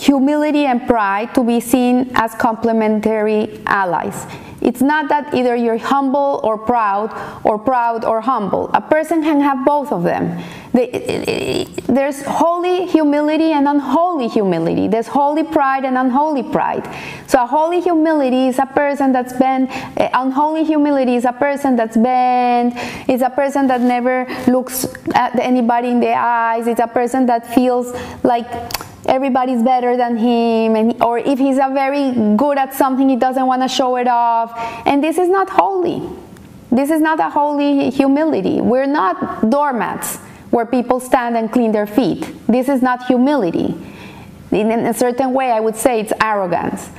humility 0.00 0.66
and 0.66 0.86
pride 0.86 1.34
to 1.34 1.44
be 1.44 1.60
seen 1.60 2.10
as 2.14 2.34
complementary 2.34 3.60
allies. 3.66 4.26
It's 4.60 4.82
not 4.82 5.08
that 5.08 5.32
either 5.34 5.56
you're 5.56 5.78
humble 5.78 6.40
or 6.44 6.58
proud, 6.58 7.10
or 7.44 7.58
proud 7.58 8.04
or 8.04 8.20
humble. 8.20 8.70
A 8.74 8.80
person 8.80 9.22
can 9.22 9.40
have 9.40 9.64
both 9.64 9.90
of 9.90 10.02
them. 10.02 10.42
There's 10.72 12.22
holy 12.22 12.86
humility 12.86 13.52
and 13.52 13.66
unholy 13.66 14.28
humility. 14.28 14.86
There's 14.86 15.08
holy 15.08 15.44
pride 15.44 15.84
and 15.84 15.96
unholy 15.96 16.42
pride. 16.42 16.86
So, 17.26 17.42
a 17.42 17.46
holy 17.46 17.80
humility 17.80 18.48
is 18.48 18.58
a 18.58 18.66
person 18.66 19.12
that's 19.12 19.32
bent, 19.32 19.70
eh, 19.96 20.10
unholy 20.12 20.64
humility 20.64 21.16
is 21.16 21.24
a 21.24 21.32
person 21.32 21.74
that's 21.76 21.96
bent, 21.96 22.74
it's 23.08 23.22
a 23.22 23.30
person 23.30 23.66
that 23.68 23.80
never 23.80 24.26
looks 24.46 24.86
at 25.14 25.38
anybody 25.38 25.88
in 25.88 26.00
the 26.00 26.12
eyes, 26.12 26.66
it's 26.66 26.80
a 26.80 26.86
person 26.86 27.26
that 27.26 27.52
feels 27.54 27.94
like 28.22 28.46
everybody's 29.06 29.62
better 29.62 29.96
than 29.96 30.16
him 30.16 30.76
and 30.76 31.02
or 31.02 31.18
if 31.18 31.38
he's 31.38 31.56
a 31.56 31.70
very 31.72 32.12
good 32.36 32.58
at 32.58 32.74
something 32.74 33.08
he 33.08 33.16
doesn't 33.16 33.46
want 33.46 33.62
to 33.62 33.68
show 33.68 33.96
it 33.96 34.08
off. 34.08 34.52
And 34.86 35.02
this 35.02 35.18
is 35.18 35.28
not 35.28 35.50
holy. 35.50 36.08
This 36.70 36.90
is 36.90 37.00
not 37.00 37.18
a 37.18 37.30
holy 37.30 37.90
humility. 37.90 38.60
We're 38.60 38.86
not 38.86 39.50
doormats 39.50 40.18
where 40.50 40.66
people 40.66 41.00
stand 41.00 41.36
and 41.36 41.50
clean 41.50 41.72
their 41.72 41.86
feet. 41.86 42.26
This 42.46 42.68
is 42.68 42.82
not 42.82 43.06
humility. 43.06 43.74
In 44.50 44.70
a 44.70 44.94
certain 44.94 45.32
way 45.32 45.52
i 45.52 45.60
would 45.60 45.76
say 45.76 46.00
it's 46.00 46.12
arrogance. 46.20 46.90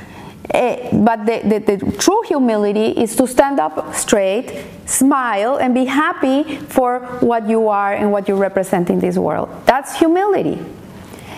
Uh, 0.54 0.90
but 0.98 1.26
the, 1.26 1.40
the, 1.46 1.78
the, 1.78 1.92
true 1.98 2.22
humility 2.28 2.88
is 2.88 3.16
to 3.16 3.26
stand 3.26 3.58
up 3.58 3.94
straight, 3.94 4.66
smile, 4.86 5.58
and 5.58 5.74
be 5.74 5.86
happy 5.86 6.58
for 6.58 7.00
what 7.22 7.48
you 7.48 7.70
are 7.70 7.94
and 7.94 8.12
what 8.12 8.28
you 8.28 8.36
represent 8.36 8.90
in 8.90 9.00
this 9.00 9.18
world. 9.18 9.48
That's 9.66 9.98
humility. 9.98 10.60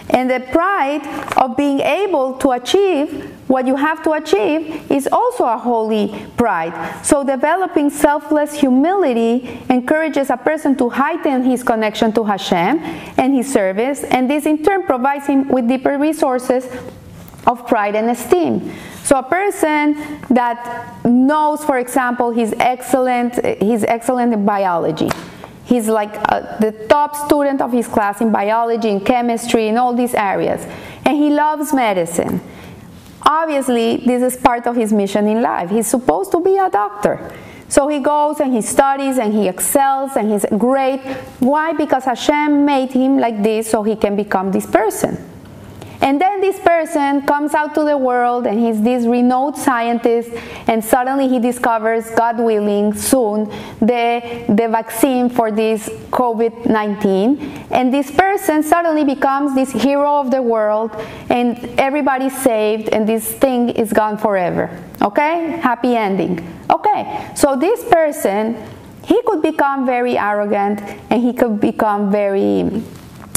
And 0.09 0.29
the 0.29 0.41
pride 0.51 1.05
of 1.37 1.55
being 1.55 1.79
able 1.79 2.33
to 2.39 2.51
achieve 2.51 3.31
what 3.47 3.65
you 3.67 3.75
have 3.75 4.03
to 4.03 4.11
achieve 4.11 4.91
is 4.91 5.07
also 5.11 5.45
a 5.45 5.57
holy 5.57 6.13
pride. 6.37 6.73
So, 7.05 7.23
developing 7.23 7.89
selfless 7.89 8.53
humility 8.53 9.59
encourages 9.69 10.29
a 10.29 10.37
person 10.37 10.75
to 10.77 10.89
heighten 10.89 11.43
his 11.43 11.63
connection 11.63 12.11
to 12.13 12.23
Hashem 12.23 12.79
and 13.17 13.33
his 13.33 13.51
service, 13.51 14.03
and 14.03 14.29
this 14.29 14.45
in 14.45 14.63
turn 14.63 14.83
provides 14.83 15.27
him 15.27 15.47
with 15.47 15.67
deeper 15.67 15.97
resources 15.97 16.67
of 17.47 17.67
pride 17.67 17.95
and 17.95 18.09
esteem. 18.09 18.71
So 19.03 19.17
a 19.17 19.23
person 19.23 20.21
that 20.29 21.03
knows, 21.05 21.63
for 21.63 21.77
example, 21.77 22.31
he's 22.31 22.53
excellent, 22.53 23.43
he's 23.61 23.83
excellent 23.83 24.33
in 24.33 24.45
biology 24.45 25.09
He's 25.73 25.89
like 25.89 26.15
uh, 26.31 26.59
the 26.59 26.71
top 26.87 27.15
student 27.15 27.59
of 27.59 27.71
his 27.71 27.87
class 27.87 28.21
in 28.21 28.31
biology, 28.31 28.89
in 28.89 29.01
chemistry, 29.01 29.69
in 29.69 29.77
all 29.77 29.95
these 29.95 30.13
areas. 30.13 30.63
And 31.03 31.17
he 31.17 31.31
loves 31.31 31.73
medicine. 31.73 32.41
Obviously, 33.23 33.97
this 33.97 34.21
is 34.21 34.39
part 34.39 34.67
of 34.67 34.75
his 34.75 34.93
mission 34.93 35.27
in 35.27 35.41
life. 35.41 35.71
He's 35.71 35.87
supposed 35.87 36.31
to 36.33 36.41
be 36.41 36.57
a 36.57 36.69
doctor. 36.69 37.33
So 37.69 37.87
he 37.87 37.97
goes 38.01 38.39
and 38.39 38.53
he 38.53 38.61
studies 38.61 39.17
and 39.17 39.33
he 39.33 39.47
excels 39.47 40.15
and 40.15 40.29
he's 40.31 40.45
great. 40.59 41.01
Why? 41.39 41.73
Because 41.73 42.05
Hashem 42.05 42.65
made 42.65 42.91
him 42.91 43.17
like 43.17 43.41
this 43.41 43.71
so 43.71 43.81
he 43.81 43.95
can 43.95 44.15
become 44.15 44.51
this 44.51 44.67
person. 44.67 45.17
And 46.03 46.19
then 46.19 46.41
this 46.41 46.59
person 46.59 47.21
comes 47.21 47.53
out 47.53 47.73
to 47.75 47.83
the 47.85 47.97
world 47.97 48.45
and 48.45 48.59
he's 48.59 48.81
this 48.81 49.05
renowned 49.05 49.57
scientist, 49.57 50.31
and 50.67 50.83
suddenly 50.83 51.29
he 51.29 51.39
discovers, 51.39 52.09
God 52.11 52.39
willing, 52.39 52.93
soon, 52.93 53.45
the, 53.79 54.43
the 54.49 54.67
vaccine 54.67 55.29
for 55.29 55.49
this 55.49 55.87
COVID 56.11 56.65
19. 56.65 57.39
And 57.71 57.93
this 57.93 58.11
person 58.11 58.63
suddenly 58.63 59.05
becomes 59.05 59.55
this 59.55 59.71
hero 59.71 60.19
of 60.19 60.29
the 60.29 60.41
world, 60.41 60.91
and 61.29 61.57
everybody's 61.79 62.37
saved, 62.37 62.89
and 62.89 63.07
this 63.07 63.31
thing 63.31 63.69
is 63.69 63.93
gone 63.93 64.17
forever. 64.17 64.69
Okay? 65.01 65.57
Happy 65.61 65.95
ending. 65.95 66.45
Okay, 66.69 67.31
so 67.33 67.55
this 67.55 67.81
person, 67.85 68.57
he 69.05 69.21
could 69.23 69.41
become 69.41 69.85
very 69.85 70.17
arrogant 70.17 70.81
and 71.09 71.21
he 71.21 71.31
could 71.31 71.61
become 71.61 72.11
very 72.11 72.83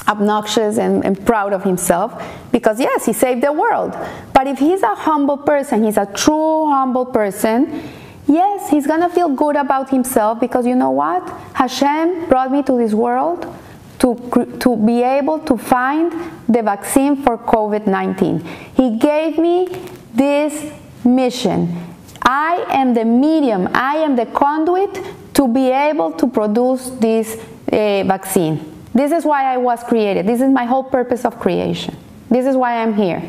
obnoxious 0.09 0.79
and, 0.79 1.05
and, 1.05 1.27
proud 1.27 1.53
of 1.53 1.65
himself 1.65 2.13
because 2.53 2.79
yes 2.79 3.07
he 3.07 3.13
saved 3.13 3.43
the 3.43 3.53
world. 3.53 3.97
But 4.33 4.47
if 4.47 4.59
he's 4.59 4.83
a 4.83 4.95
humble 4.95 5.39
person 5.39 5.85
he's 5.85 5.97
a 5.97 6.07
true 6.07 6.67
humble 6.67 7.07
person 7.07 7.83
yes 8.29 8.71
he's 8.71 8.87
gonna 8.87 9.09
feel 9.09 9.29
good 9.29 9.57
about 9.57 9.91
himself 9.91 10.41
because 10.41 10.67
you 10.67 10.75
know 10.77 10.91
what? 10.91 11.29
Hashem 11.55 12.29
brought 12.29 12.53
me 12.53 12.63
to 12.65 12.77
this 12.77 12.93
world 12.93 13.53
to, 13.99 14.15
to 14.61 14.77
be 14.77 15.03
able 15.03 15.39
to 15.41 15.57
find 15.57 16.13
the 16.49 16.63
vaccine 16.63 17.17
for 17.23 17.39
covid-19 17.39 18.47
he 18.77 18.99
gave 18.99 19.39
me 19.39 19.67
this 20.15 20.73
mission. 21.05 21.83
I 22.23 22.67
am 22.71 22.95
the 22.95 23.05
medium 23.05 23.69
i 23.73 23.97
am 23.97 24.17
the 24.17 24.27
conduit 24.27 25.01
to 25.35 25.49
be 25.49 25.71
able 25.71 26.13
to 26.13 26.27
produce 26.29 26.91
this 26.91 27.37
uh, 27.37 28.05
vaccine 28.05 28.76
this 28.97 29.13
is 29.13 29.25
why 29.25 29.53
I 29.53 29.57
was 29.57 29.83
created. 29.85 30.27
This 30.27 30.41
is 30.41 30.51
my 30.51 30.65
whole 30.65 30.85
purpose 30.85 31.25
of 31.25 31.39
creation. 31.39 31.97
This 32.31 32.47
is 32.47 32.57
why 32.57 32.83
I'm 32.83 32.95
here. 32.95 33.23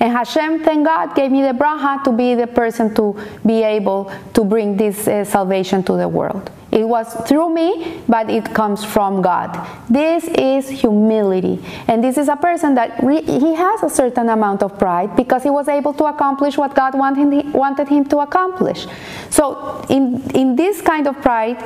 And 0.00 0.12
Hashem, 0.12 0.64
thank 0.64 0.84
God, 0.86 1.14
gave 1.14 1.30
me 1.30 1.42
the 1.42 1.52
bracha 1.52 2.02
to 2.04 2.12
be 2.12 2.34
the 2.34 2.48
person 2.48 2.92
to 2.96 3.16
be 3.46 3.62
able 3.62 4.12
to 4.34 4.44
bring 4.44 4.76
this 4.76 5.06
uh, 5.06 5.24
salvation 5.24 5.84
to 5.84 5.92
the 5.92 6.08
world. 6.08 6.50
It 6.72 6.88
was 6.88 7.12
through 7.28 7.54
me, 7.54 8.00
but 8.08 8.30
it 8.30 8.52
comes 8.54 8.82
from 8.82 9.22
God. 9.22 9.50
This 9.90 10.24
is 10.24 10.68
humility. 10.68 11.62
And 11.86 12.02
this 12.02 12.16
is 12.16 12.28
a 12.28 12.36
person 12.36 12.74
that 12.74 12.98
he 12.98 13.54
has 13.54 13.82
a 13.82 13.90
certain 13.90 14.30
amount 14.30 14.62
of 14.62 14.78
pride 14.78 15.14
because 15.14 15.42
he 15.42 15.50
was 15.50 15.68
able 15.68 15.92
to 15.94 16.06
accomplish 16.06 16.56
what 16.56 16.74
God 16.74 16.98
wanted, 16.98 17.52
wanted 17.52 17.88
him 17.88 18.06
to 18.06 18.20
accomplish. 18.20 18.86
So, 19.28 19.84
in, 19.90 20.22
in 20.34 20.56
this 20.56 20.80
kind 20.80 21.06
of 21.06 21.20
pride, 21.20 21.62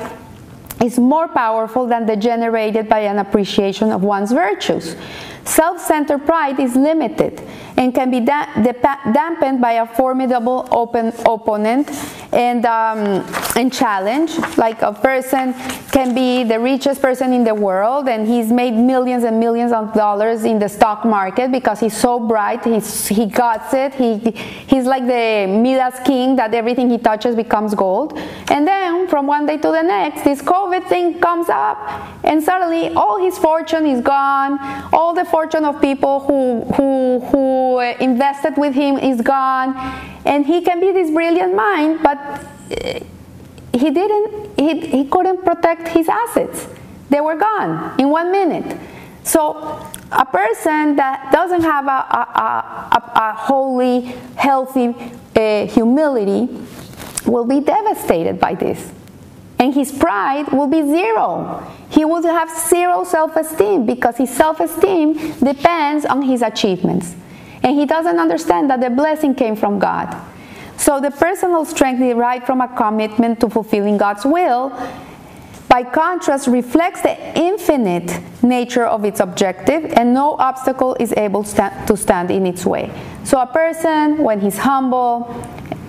is 0.82 0.98
more 0.98 1.28
powerful 1.28 1.86
than 1.86 2.06
the 2.06 2.16
generated 2.16 2.88
by 2.88 3.00
an 3.00 3.18
appreciation 3.18 3.90
of 3.90 4.02
one's 4.02 4.32
virtues. 4.32 4.96
Self 5.46 5.80
centered 5.80 6.26
pride 6.26 6.58
is 6.58 6.74
limited 6.74 7.40
and 7.76 7.94
can 7.94 8.10
be 8.10 8.20
da- 8.20 8.52
dampened 9.12 9.60
by 9.60 9.72
a 9.72 9.86
formidable 9.86 10.68
open 10.72 11.12
opponent 11.24 11.90
and, 12.32 12.64
um, 12.66 13.24
and 13.54 13.72
challenge. 13.72 14.36
Like 14.56 14.82
a 14.82 14.92
person 14.92 15.54
can 15.92 16.14
be 16.14 16.42
the 16.44 16.58
richest 16.58 17.00
person 17.00 17.32
in 17.32 17.44
the 17.44 17.54
world 17.54 18.08
and 18.08 18.26
he's 18.26 18.50
made 18.50 18.72
millions 18.72 19.24
and 19.24 19.38
millions 19.38 19.72
of 19.72 19.94
dollars 19.94 20.44
in 20.44 20.58
the 20.58 20.68
stock 20.68 21.04
market 21.04 21.52
because 21.52 21.80
he's 21.80 21.96
so 21.96 22.18
bright, 22.18 22.64
he's, 22.64 23.06
he 23.06 23.26
got 23.26 23.72
it, 23.72 23.94
he, 23.94 24.18
he's 24.66 24.84
like 24.84 25.06
the 25.06 25.46
Midas 25.48 26.00
king 26.04 26.36
that 26.36 26.52
everything 26.54 26.90
he 26.90 26.98
touches 26.98 27.36
becomes 27.36 27.74
gold. 27.74 28.18
And 28.50 28.66
then 28.66 29.06
from 29.08 29.26
one 29.26 29.46
day 29.46 29.58
to 29.58 29.68
the 29.68 29.82
next, 29.82 30.24
this 30.24 30.42
COVID 30.42 30.88
thing 30.88 31.20
comes 31.20 31.48
up 31.48 31.78
and 32.24 32.42
suddenly 32.42 32.88
all 32.94 33.18
his 33.18 33.38
fortune 33.38 33.86
is 33.86 34.00
gone, 34.00 34.58
all 34.92 35.14
the 35.14 35.24
fortune 35.36 35.66
of 35.66 35.82
people 35.82 36.20
who, 36.20 36.64
who, 36.76 37.20
who 37.28 37.80
invested 38.00 38.56
with 38.56 38.74
him 38.74 38.96
is 38.96 39.20
gone. 39.20 39.76
And 40.24 40.46
he 40.46 40.62
can 40.62 40.80
be 40.80 40.92
this 40.92 41.10
brilliant 41.10 41.54
mind, 41.54 42.00
but 42.02 42.18
eh, 42.70 43.00
he 43.74 43.90
didn't, 43.90 44.58
he, 44.58 44.80
he 44.86 45.04
couldn't 45.04 45.44
protect 45.44 45.88
his 45.88 46.08
assets. 46.08 46.66
They 47.10 47.20
were 47.20 47.36
gone 47.36 48.00
in 48.00 48.08
one 48.08 48.32
minute. 48.32 48.78
So 49.24 49.40
a 50.10 50.24
person 50.24 50.96
that 50.96 51.30
doesn't 51.32 51.60
have 51.60 51.86
a, 51.86 52.00
a, 52.20 52.22
a, 52.98 53.00
a 53.26 53.34
holy, 53.36 54.00
healthy 54.36 54.94
uh, 55.36 55.66
humility 55.66 56.48
will 57.26 57.44
be 57.44 57.60
devastated 57.60 58.40
by 58.40 58.54
this 58.54 58.90
and 59.58 59.74
his 59.74 59.90
pride 59.90 60.52
will 60.52 60.66
be 60.66 60.82
zero. 60.82 61.66
He 61.88 62.04
will 62.04 62.22
have 62.22 62.50
zero 62.50 63.04
self 63.04 63.36
esteem 63.36 63.86
because 63.86 64.16
his 64.16 64.30
self 64.30 64.60
esteem 64.60 65.14
depends 65.40 66.04
on 66.04 66.22
his 66.22 66.42
achievements. 66.42 67.14
And 67.62 67.74
he 67.74 67.86
doesn't 67.86 68.18
understand 68.18 68.70
that 68.70 68.80
the 68.80 68.90
blessing 68.90 69.34
came 69.34 69.56
from 69.56 69.78
God. 69.78 70.14
So 70.76 71.00
the 71.00 71.10
personal 71.10 71.64
strength 71.64 71.98
derived 71.98 72.46
from 72.46 72.60
a 72.60 72.68
commitment 72.68 73.40
to 73.40 73.48
fulfilling 73.48 73.96
God's 73.96 74.24
will, 74.26 74.70
by 75.68 75.82
contrast, 75.82 76.46
reflects 76.46 77.02
the 77.02 77.16
infinite 77.38 78.20
nature 78.42 78.84
of 78.86 79.04
its 79.04 79.20
objective, 79.20 79.84
and 79.96 80.14
no 80.14 80.34
obstacle 80.36 80.96
is 81.00 81.12
able 81.16 81.42
to 81.42 81.96
stand 81.96 82.30
in 82.30 82.46
its 82.46 82.64
way. 82.64 82.90
So 83.24 83.40
a 83.40 83.46
person, 83.46 84.18
when 84.22 84.40
he's 84.40 84.58
humble, 84.58 85.26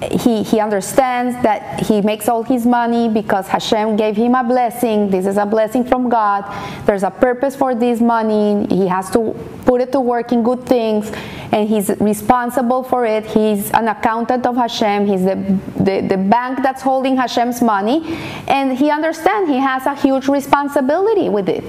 he, 0.01 0.43
he 0.43 0.59
understands 0.59 1.41
that 1.41 1.85
he 1.87 2.01
makes 2.01 2.29
all 2.29 2.43
his 2.43 2.65
money 2.65 3.09
because 3.09 3.47
Hashem 3.47 3.95
gave 3.95 4.15
him 4.15 4.35
a 4.35 4.43
blessing. 4.43 5.09
This 5.09 5.25
is 5.25 5.37
a 5.37 5.45
blessing 5.45 5.83
from 5.83 6.07
God. 6.07 6.45
There's 6.85 7.03
a 7.03 7.09
purpose 7.09 7.55
for 7.55 7.73
this 7.73 7.99
money. 7.99 8.67
He 8.67 8.87
has 8.87 9.09
to 9.11 9.33
put 9.65 9.81
it 9.81 9.91
to 9.93 9.99
work 9.99 10.31
in 10.31 10.43
good 10.43 10.63
things, 10.67 11.11
and 11.51 11.67
he's 11.67 11.89
responsible 11.99 12.83
for 12.83 13.05
it. 13.05 13.25
He's 13.25 13.71
an 13.71 13.87
accountant 13.87 14.45
of 14.45 14.55
Hashem. 14.55 15.07
He's 15.07 15.23
the, 15.23 15.59
the, 15.77 16.07
the 16.07 16.17
bank 16.17 16.61
that's 16.61 16.83
holding 16.83 17.17
Hashem's 17.17 17.61
money, 17.61 18.03
and 18.47 18.77
he 18.77 18.91
understands 18.91 19.49
he 19.49 19.57
has 19.57 19.87
a 19.87 19.95
huge 19.95 20.27
responsibility 20.27 21.27
with 21.27 21.49
it. 21.49 21.63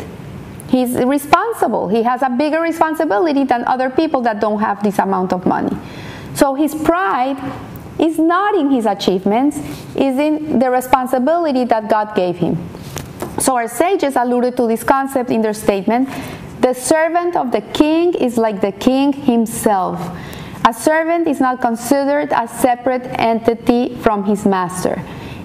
He's 0.68 0.97
responsible. 0.97 1.88
He 1.88 2.02
has 2.02 2.20
a 2.20 2.28
bigger 2.28 2.61
responsibility 2.61 3.44
than 3.44 3.64
other 3.64 3.88
people 3.88 4.20
that 4.23 4.38
don't 4.38 4.61
have 4.61 4.82
this 4.82 4.99
amount 4.99 5.32
of 5.32 5.47
money. 5.47 5.75
So 6.35 6.54
his 6.54 6.75
pride 6.75 7.37
is 7.99 8.19
not 8.19 8.55
in 8.55 8.71
his 8.71 8.87
achievements, 8.87 9.59
is 9.97 10.19
in 10.19 10.59
the 10.59 10.71
responsibility 10.71 11.65
that 11.65 11.89
God 11.89 12.15
gave 12.15 12.37
him. 12.37 12.56
So 13.41 13.56
our 13.56 13.69
sages 13.69 14.17
alluded 14.17 14.56
to 14.56 14.67
this 14.67 14.82
concept 14.82 15.30
in 15.30 15.43
their 15.43 15.54
statement 15.54 16.08
the 16.61 16.75
servant 16.75 17.37
of 17.37 17.52
the 17.52 17.61
king 17.61 18.15
is 18.15 18.37
like 18.37 18.61
the 18.61 18.73
king 18.73 19.13
himself. 19.13 20.00
A 20.67 20.75
servant 20.75 21.28
is 21.28 21.41
not 21.41 21.61
considered 21.61 22.32
a 22.32 22.49
separate 22.49 23.04
entity 23.19 23.95
from 23.97 24.25
his 24.25 24.45
master. 24.45 25.00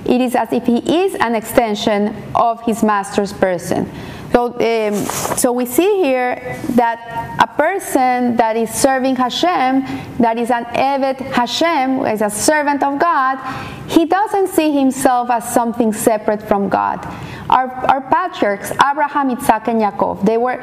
It 0.05 0.19
is 0.21 0.35
as 0.35 0.51
if 0.51 0.65
he 0.65 1.05
is 1.05 1.15
an 1.15 1.35
extension 1.35 2.15
of 2.33 2.61
his 2.63 2.83
master's 2.83 3.31
person. 3.31 3.89
So, 4.33 4.47
um, 4.47 4.95
so 5.37 5.51
we 5.51 5.67
see 5.67 6.01
here 6.01 6.59
that 6.71 7.37
a 7.39 7.45
person 7.55 8.35
that 8.37 8.57
is 8.57 8.71
serving 8.71 9.15
Hashem, 9.15 9.85
that 10.17 10.39
is 10.39 10.49
an 10.49 10.65
Eved 10.73 11.19
Hashem, 11.31 12.03
is 12.07 12.23
a 12.23 12.31
servant 12.31 12.81
of 12.81 12.97
God, 12.99 13.37
he 13.87 14.05
doesn't 14.05 14.47
see 14.47 14.71
himself 14.71 15.29
as 15.29 15.53
something 15.53 15.93
separate 15.93 16.41
from 16.41 16.67
God. 16.67 17.05
Our, 17.47 17.69
our 17.85 18.01
patriarchs, 18.09 18.71
Abraham, 18.71 19.29
Isaac, 19.29 19.67
and 19.67 19.79
Yaakov, 19.79 20.25
they 20.25 20.37
were, 20.37 20.57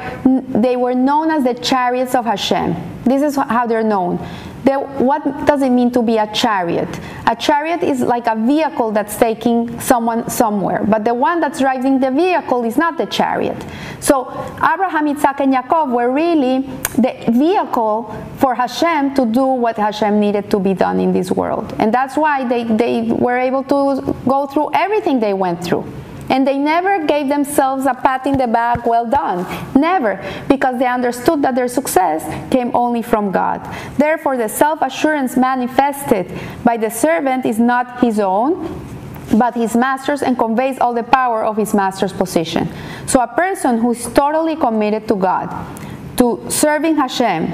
they 0.49 0.75
were 0.75 0.93
known 0.93 1.31
as 1.31 1.45
the 1.45 1.53
chariots 1.53 2.13
of 2.13 2.25
Hashem. 2.25 2.75
This 3.05 3.21
is 3.21 3.37
how 3.37 3.67
they're 3.67 3.83
known. 3.83 4.19
The, 4.63 4.75
what 4.77 5.23
does 5.45 5.61
it 5.61 5.69
mean 5.69 5.91
to 5.91 6.01
be 6.01 6.17
a 6.17 6.31
chariot? 6.33 6.89
A 7.27 7.35
chariot 7.35 7.83
is 7.83 8.01
like 8.01 8.27
a 8.27 8.35
vehicle 8.35 8.91
that's 8.91 9.15
taking 9.17 9.79
someone 9.79 10.29
somewhere, 10.29 10.83
but 10.83 11.03
the 11.03 11.13
one 11.13 11.39
that's 11.39 11.59
driving 11.59 11.99
the 11.99 12.11
vehicle 12.11 12.63
is 12.63 12.77
not 12.77 12.97
the 12.97 13.05
chariot. 13.05 13.57
So 13.99 14.29
Abraham, 14.57 15.07
Isaac, 15.07 15.39
and 15.39 15.53
Yaakov 15.53 15.91
were 15.91 16.11
really 16.11 16.59
the 16.97 17.31
vehicle 17.31 18.15
for 18.37 18.53
Hashem 18.53 19.15
to 19.15 19.25
do 19.25 19.45
what 19.45 19.77
Hashem 19.77 20.19
needed 20.19 20.51
to 20.51 20.59
be 20.59 20.73
done 20.73 20.99
in 20.99 21.11
this 21.11 21.31
world. 21.31 21.73
And 21.79 21.93
that's 21.93 22.15
why 22.15 22.47
they, 22.47 22.63
they 22.63 23.03
were 23.03 23.37
able 23.37 23.63
to 23.63 24.15
go 24.27 24.47
through 24.47 24.73
everything 24.73 25.19
they 25.19 25.33
went 25.33 25.63
through. 25.63 25.91
And 26.31 26.47
they 26.47 26.57
never 26.57 27.05
gave 27.05 27.27
themselves 27.27 27.85
a 27.85 27.93
pat 27.93 28.25
in 28.25 28.37
the 28.37 28.47
back, 28.47 28.85
well 28.85 29.05
done. 29.05 29.45
Never, 29.75 30.15
because 30.47 30.79
they 30.79 30.87
understood 30.87 31.41
that 31.41 31.55
their 31.55 31.67
success 31.67 32.23
came 32.49 32.73
only 32.73 33.01
from 33.01 33.33
God. 33.33 33.59
Therefore, 33.97 34.37
the 34.37 34.47
self 34.47 34.81
assurance 34.81 35.35
manifested 35.35 36.31
by 36.63 36.77
the 36.77 36.89
servant 36.89 37.45
is 37.45 37.59
not 37.59 37.99
his 37.99 38.17
own, 38.17 38.63
but 39.37 39.55
his 39.55 39.75
master's 39.75 40.21
and 40.21 40.37
conveys 40.37 40.79
all 40.79 40.93
the 40.93 41.03
power 41.03 41.43
of 41.43 41.57
his 41.57 41.73
master's 41.73 42.13
position. 42.13 42.69
So, 43.07 43.19
a 43.19 43.27
person 43.27 43.79
who 43.79 43.91
is 43.91 44.05
totally 44.13 44.55
committed 44.55 45.09
to 45.09 45.15
God, 45.15 45.51
to 46.15 46.49
serving 46.49 46.95
Hashem, 46.95 47.51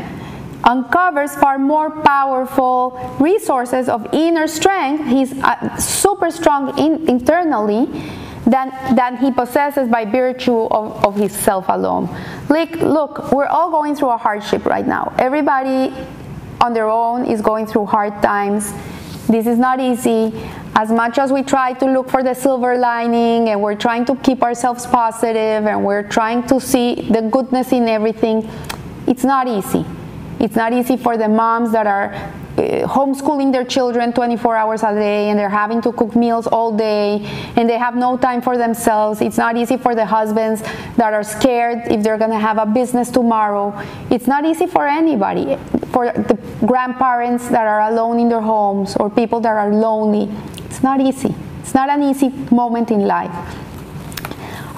uncovers 0.64 1.34
far 1.34 1.58
more 1.58 1.90
powerful 2.02 3.18
resources 3.20 3.90
of 3.90 4.08
inner 4.14 4.46
strength. 4.46 5.08
He's 5.08 5.34
uh, 5.34 5.78
super 5.78 6.30
strong 6.30 6.78
in, 6.78 7.10
internally 7.10 7.88
than, 8.48 8.72
than 8.96 9.18
he 9.18 9.32
possesses 9.32 9.90
by 9.90 10.06
virtue 10.06 10.56
of, 10.56 11.04
of 11.06 11.16
his 11.16 11.34
self 11.34 11.66
alone. 11.68 12.10
Look, 12.50 12.72
look, 12.78 13.32
we're 13.32 13.46
all 13.48 13.70
going 13.70 13.96
through 13.96 14.10
a 14.10 14.18
hardship 14.18 14.66
right 14.66 14.88
now. 14.88 15.14
Everybody 15.20 15.94
on 16.62 16.74
their 16.74 16.90
own 16.90 17.26
is 17.26 17.42
going 17.42 17.68
through 17.68 17.86
hard 17.86 18.22
times. 18.22 18.74
This 19.28 19.46
is 19.46 19.60
not 19.60 19.82
easy. 19.82 20.34
As 20.76 20.90
much 20.92 21.18
as 21.18 21.34
we 21.34 21.44
try 21.44 21.74
to 21.74 21.86
look 21.86 22.10
for 22.10 22.24
the 22.24 22.34
silver 22.34 22.78
lining 22.78 23.50
and 23.50 23.62
we're 23.62 23.76
trying 23.76 24.06
to 24.06 24.16
keep 24.16 24.42
ourselves 24.42 24.86
positive 24.86 25.66
and 25.66 25.84
we're 25.84 26.08
trying 26.08 26.48
to 26.48 26.62
see 26.62 27.10
the 27.10 27.22
goodness 27.22 27.74
in 27.74 27.90
everything, 27.90 28.50
it's 29.06 29.26
not 29.26 29.48
easy. 29.48 29.86
It's 30.40 30.56
not 30.56 30.72
easy 30.72 30.96
for 30.96 31.18
the 31.18 31.28
moms 31.28 31.72
that 31.74 31.88
are 31.88 32.14
Eh, 32.58 32.84
homeschooling 32.88 33.52
their 33.52 33.64
children 33.64 34.12
24 34.12 34.56
hours 34.56 34.82
a 34.82 34.92
day 34.92 35.30
and 35.30 35.38
they're 35.38 35.48
having 35.48 35.80
to 35.80 35.92
cook 35.92 36.16
meals 36.16 36.48
all 36.48 36.76
day 36.76 37.22
and 37.56 37.70
they 37.70 37.78
have 37.78 37.96
no 37.96 38.18
time 38.18 38.42
for 38.42 38.58
themselves. 38.58 39.22
It's 39.22 39.38
not 39.38 39.56
easy 39.56 39.78
for 39.78 39.94
the 39.94 40.06
husbands 40.06 40.64
that 40.98 41.14
are 41.14 41.24
scared 41.24 41.84
if 41.92 42.02
they're 42.02 42.18
going 42.18 42.32
to 42.32 42.40
have 42.40 42.58
a 42.58 42.66
business 42.66 43.12
tomorrow. 43.12 43.80
It's 44.10 44.26
not 44.26 44.44
easy 44.44 44.66
for 44.66 44.88
anybody. 44.88 45.56
For 45.92 46.12
the 46.12 46.36
grandparents 46.66 47.48
that 47.50 47.68
are 47.68 47.92
alone 47.92 48.20
in 48.20 48.28
their 48.28 48.42
homes 48.42 48.96
or 48.96 49.12
people 49.12 49.40
that 49.42 49.56
are 49.56 49.72
lonely, 49.72 50.28
it's 50.66 50.82
not 50.82 51.00
easy. 51.00 51.36
It's 51.60 51.76
not 51.76 51.90
an 51.90 52.02
easy 52.02 52.30
moment 52.50 52.90
in 52.90 53.06
life. 53.06 53.36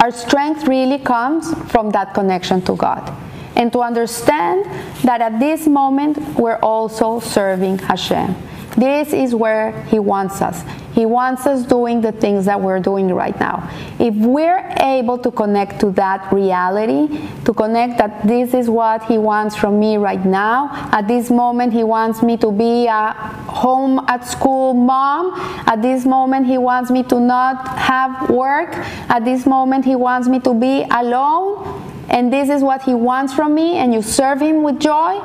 Our 0.01 0.11
strength 0.11 0.67
really 0.67 0.99
comes 0.99 1.53
from 1.71 1.91
that 1.91 2.13
connection 2.13 2.61
to 2.63 2.75
God 2.75 3.18
and 3.59 3.71
to 3.73 3.81
understand 3.81 4.65
that 5.03 5.21
at 5.21 5.39
this 5.39 5.67
moment 5.67 6.17
we're 6.39 6.59
also 6.59 7.19
serving 7.19 7.77
Hashem. 7.77 8.33
This 8.77 9.11
is 9.11 9.35
where 9.35 9.83
He 9.85 9.99
wants 9.99 10.41
us. 10.41 10.63
He 10.93 11.05
wants 11.05 11.45
us 11.45 11.65
doing 11.65 11.99
the 11.99 12.13
things 12.13 12.45
that 12.45 12.61
we're 12.61 12.79
doing 12.79 13.13
right 13.13 13.37
now. 13.37 13.69
If 13.99 14.15
we're 14.15 14.65
able 14.79 15.17
to 15.17 15.31
connect 15.31 15.81
to 15.81 15.91
that 15.91 16.31
reality, 16.31 17.07
to 17.43 17.53
connect 17.53 17.97
that 17.97 18.25
this 18.25 18.53
is 18.53 18.69
what 18.69 19.03
He 19.03 19.17
wants 19.17 19.55
from 19.55 19.79
me 19.79 19.97
right 19.97 20.23
now, 20.25 20.69
at 20.93 21.07
this 21.07 21.29
moment, 21.29 21.73
He 21.73 21.83
wants 21.83 22.23
me 22.23 22.37
to 22.37 22.51
be 22.51 22.87
a 22.87 23.11
home 23.11 24.05
at 24.07 24.25
school 24.25 24.73
mom. 24.73 25.33
At 25.67 25.81
this 25.81 26.05
moment, 26.05 26.47
He 26.47 26.57
wants 26.57 26.89
me 26.89 27.03
to 27.03 27.19
not 27.19 27.67
have 27.77 28.29
work. 28.29 28.73
At 29.09 29.25
this 29.25 29.45
moment, 29.45 29.83
He 29.83 29.95
wants 29.95 30.29
me 30.29 30.39
to 30.39 30.53
be 30.53 30.85
alone. 30.89 31.98
And 32.09 32.33
this 32.33 32.49
is 32.49 32.63
what 32.63 32.83
He 32.83 32.93
wants 32.93 33.33
from 33.33 33.53
me, 33.53 33.77
and 33.77 33.93
you 33.93 34.01
serve 34.01 34.41
Him 34.41 34.63
with 34.63 34.79
joy, 34.79 35.21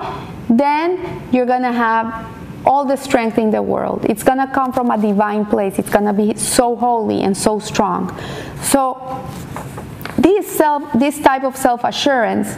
then 0.49 1.23
you're 1.33 1.47
going 1.47 1.63
to 1.63 1.73
have 1.73 2.31
all 2.67 2.85
the 2.85 2.97
strength 2.97 3.39
in 3.39 3.51
the 3.51 3.63
world. 3.63 4.05
It's 4.09 4.23
going 4.23 4.39
to 4.39 4.47
come 4.47 4.73
from 4.73 4.91
a 4.91 5.01
divine 5.01 5.47
place. 5.47 5.79
It's 5.79 5.91
going 5.91 6.07
to 6.07 6.13
be 6.13 6.35
so 6.37 6.77
holy 6.77 7.23
and 7.23 7.37
so 7.37 7.59
strong. 7.59 8.19
So 8.63 9.27
this 10.19 10.51
self 10.51 10.93
this 10.99 11.21
type 11.21 11.45
of 11.45 11.57
self-assurance 11.57 12.57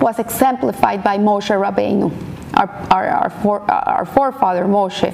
was 0.00 0.18
exemplified 0.18 1.02
by 1.04 1.18
Moshe 1.18 1.50
Rabbeinu, 1.50 2.10
our, 2.54 2.68
our, 2.90 3.08
our, 3.08 3.30
for, 3.30 3.60
our 3.70 4.04
forefather 4.04 4.64
Moshe, 4.64 5.12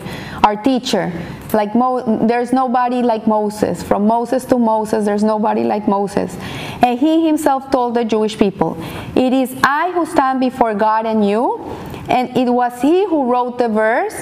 our 0.49 0.57
teacher. 0.57 1.13
Like 1.53 1.75
Mo, 1.75 2.27
there's 2.27 2.53
nobody 2.53 3.03
like 3.03 3.27
Moses. 3.27 3.83
From 3.83 4.07
Moses 4.07 4.47
to 4.47 4.59
Moses, 4.59 5.05
there's 5.05 5.23
nobody 5.23 5.63
like 5.63 5.87
Moses. 5.87 6.35
And 6.83 6.99
he 6.99 7.27
himself 7.27 7.71
told 7.71 7.95
the 7.95 8.05
Jewish 8.05 8.39
people, 8.39 8.71
It 9.15 9.33
is 9.33 9.55
I 9.63 9.93
who 9.93 10.07
stand 10.07 10.41
before 10.41 10.75
God 10.75 11.05
and 11.05 11.29
you, 11.29 11.61
and 12.09 12.35
it 12.35 12.49
was 12.51 12.81
he 12.81 13.05
who 13.05 13.31
wrote 13.31 13.59
the 13.59 13.69
verse, 13.69 14.15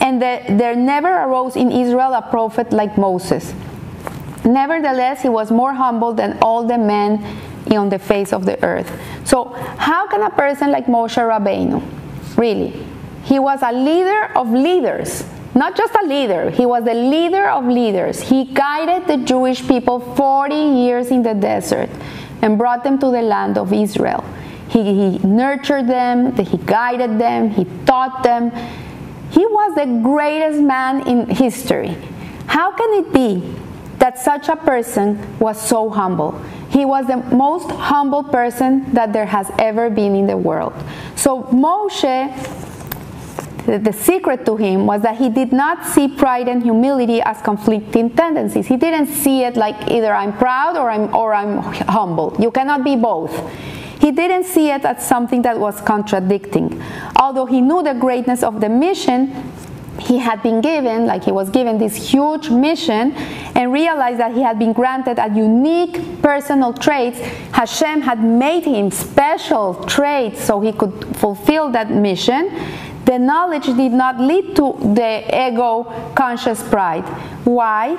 and 0.00 0.20
that 0.20 0.58
there 0.58 0.76
never 0.76 1.12
arose 1.24 1.56
in 1.56 1.70
Israel 1.72 2.12
a 2.12 2.22
prophet 2.22 2.72
like 2.72 2.98
Moses. 2.98 3.54
Nevertheless, 4.44 5.22
he 5.22 5.30
was 5.30 5.50
more 5.50 5.72
humble 5.72 6.12
than 6.12 6.36
all 6.42 6.66
the 6.66 6.76
men 6.76 7.24
on 7.70 7.88
the 7.88 7.98
face 7.98 8.32
of 8.32 8.44
the 8.44 8.62
earth. 8.62 8.90
So, 9.24 9.44
how 9.78 10.06
can 10.08 10.20
a 10.20 10.30
person 10.30 10.70
like 10.70 10.86
Moshe 10.86 11.16
Rabbeinu, 11.16 11.80
really, 12.36 12.84
he 13.24 13.38
was 13.38 13.60
a 13.62 13.72
leader 13.72 14.32
of 14.34 14.50
leaders, 14.52 15.24
not 15.54 15.76
just 15.76 15.94
a 15.94 16.06
leader, 16.06 16.50
he 16.50 16.64
was 16.64 16.84
the 16.84 16.94
leader 16.94 17.48
of 17.48 17.66
leaders. 17.66 18.20
He 18.20 18.44
guided 18.44 19.06
the 19.06 19.18
Jewish 19.18 19.66
people 19.66 20.00
40 20.00 20.54
years 20.54 21.08
in 21.08 21.22
the 21.22 21.34
desert 21.34 21.90
and 22.40 22.56
brought 22.56 22.84
them 22.84 22.98
to 22.98 23.06
the 23.10 23.22
land 23.22 23.58
of 23.58 23.72
Israel. 23.72 24.24
He, 24.68 25.18
he 25.18 25.18
nurtured 25.18 25.86
them, 25.86 26.34
he 26.36 26.56
guided 26.56 27.18
them, 27.18 27.50
he 27.50 27.66
taught 27.84 28.22
them. 28.22 28.50
He 29.30 29.44
was 29.44 29.74
the 29.74 30.00
greatest 30.02 30.60
man 30.60 31.06
in 31.06 31.28
history. 31.28 31.96
How 32.46 32.72
can 32.72 33.04
it 33.04 33.12
be 33.12 33.54
that 33.98 34.18
such 34.18 34.48
a 34.48 34.56
person 34.56 35.38
was 35.38 35.60
so 35.60 35.90
humble? 35.90 36.40
He 36.70 36.86
was 36.86 37.06
the 37.06 37.18
most 37.18 37.70
humble 37.70 38.24
person 38.24 38.94
that 38.94 39.12
there 39.12 39.26
has 39.26 39.50
ever 39.58 39.90
been 39.90 40.14
in 40.14 40.26
the 40.26 40.36
world. 40.38 40.72
So 41.16 41.42
Moshe 41.44 42.61
the, 43.66 43.92
secret 43.92 44.44
to 44.46 44.56
him 44.56 44.86
was 44.86 45.02
that 45.02 45.16
he 45.16 45.28
did 45.28 45.52
not 45.52 45.86
see 45.86 46.08
pride 46.08 46.48
and 46.48 46.62
humility 46.62 47.20
as 47.22 47.40
conflicting 47.42 48.10
tendencies. 48.10 48.66
He 48.66 48.76
didn't 48.76 49.06
see 49.06 49.44
it 49.44 49.56
like 49.56 49.90
either 49.90 50.12
I'm 50.12 50.36
proud 50.36 50.76
or 50.76 50.90
I'm 50.90 51.14
or 51.14 51.34
I'm 51.34 51.58
humble. 51.88 52.36
You 52.38 52.50
cannot 52.50 52.84
be 52.84 52.96
both. 52.96 53.32
He 54.00 54.10
didn't 54.10 54.44
see 54.44 54.70
it 54.70 54.84
as 54.84 55.06
something 55.06 55.42
that 55.42 55.60
was 55.60 55.80
contradicting. 55.80 56.82
Although 57.16 57.46
he 57.46 57.60
knew 57.60 57.82
the 57.84 57.94
greatness 57.94 58.42
of 58.42 58.60
the 58.60 58.68
mission 58.68 59.52
he 60.00 60.18
had 60.18 60.42
been 60.42 60.60
given, 60.60 61.06
like 61.06 61.22
he 61.22 61.30
was 61.30 61.50
given 61.50 61.78
this 61.78 62.10
huge 62.10 62.50
mission, 62.50 63.12
and 63.54 63.72
realized 63.72 64.18
that 64.18 64.32
he 64.34 64.42
had 64.42 64.58
been 64.58 64.72
granted 64.72 65.18
a 65.18 65.28
unique 65.32 66.20
personal 66.22 66.72
traits. 66.72 67.20
Hashem 67.52 68.00
had 68.00 68.24
made 68.24 68.64
him 68.64 68.90
special 68.90 69.74
traits 69.84 70.42
so 70.42 70.60
he 70.60 70.72
could 70.72 71.16
fulfill 71.16 71.70
that 71.70 71.90
mission. 71.90 72.50
The 73.04 73.18
knowledge 73.18 73.66
did 73.66 73.92
not 73.92 74.20
lead 74.20 74.54
to 74.56 74.76
the 74.94 75.48
ego 75.48 75.84
conscious 76.14 76.62
pride. 76.62 77.04
Why? 77.44 77.96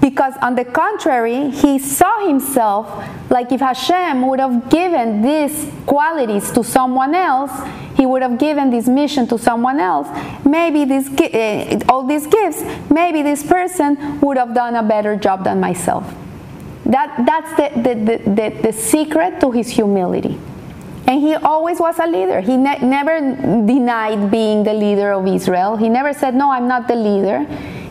Because, 0.00 0.34
on 0.42 0.54
the 0.54 0.66
contrary, 0.66 1.50
he 1.50 1.78
saw 1.78 2.26
himself 2.26 2.86
like 3.30 3.52
if 3.52 3.60
Hashem 3.60 4.26
would 4.26 4.38
have 4.38 4.68
given 4.68 5.22
these 5.22 5.66
qualities 5.86 6.50
to 6.52 6.62
someone 6.62 7.14
else, 7.14 7.50
he 7.96 8.04
would 8.04 8.20
have 8.20 8.38
given 8.38 8.70
this 8.70 8.86
mission 8.86 9.26
to 9.28 9.38
someone 9.38 9.80
else. 9.80 10.08
Maybe 10.44 10.84
this, 10.84 11.08
uh, 11.08 11.80
all 11.88 12.04
these 12.04 12.26
gifts, 12.26 12.62
maybe 12.90 13.22
this 13.22 13.42
person 13.42 14.20
would 14.20 14.36
have 14.36 14.52
done 14.52 14.74
a 14.74 14.82
better 14.82 15.16
job 15.16 15.44
than 15.44 15.58
myself. 15.58 16.04
That, 16.84 17.24
that's 17.24 17.50
the, 17.56 17.80
the, 17.80 17.94
the, 17.94 18.30
the, 18.30 18.62
the 18.62 18.72
secret 18.72 19.40
to 19.40 19.50
his 19.52 19.68
humility. 19.70 20.38
And 21.06 21.20
he 21.20 21.34
always 21.34 21.78
was 21.80 21.98
a 21.98 22.06
leader. 22.06 22.40
He 22.40 22.56
ne- 22.56 22.78
never 22.80 23.20
denied 23.20 24.30
being 24.30 24.64
the 24.64 24.72
leader 24.72 25.12
of 25.12 25.26
Israel. 25.26 25.76
He 25.76 25.88
never 25.88 26.12
said, 26.12 26.34
No, 26.34 26.50
I'm 26.50 26.66
not 26.66 26.88
the 26.88 26.94
leader. 26.94 27.44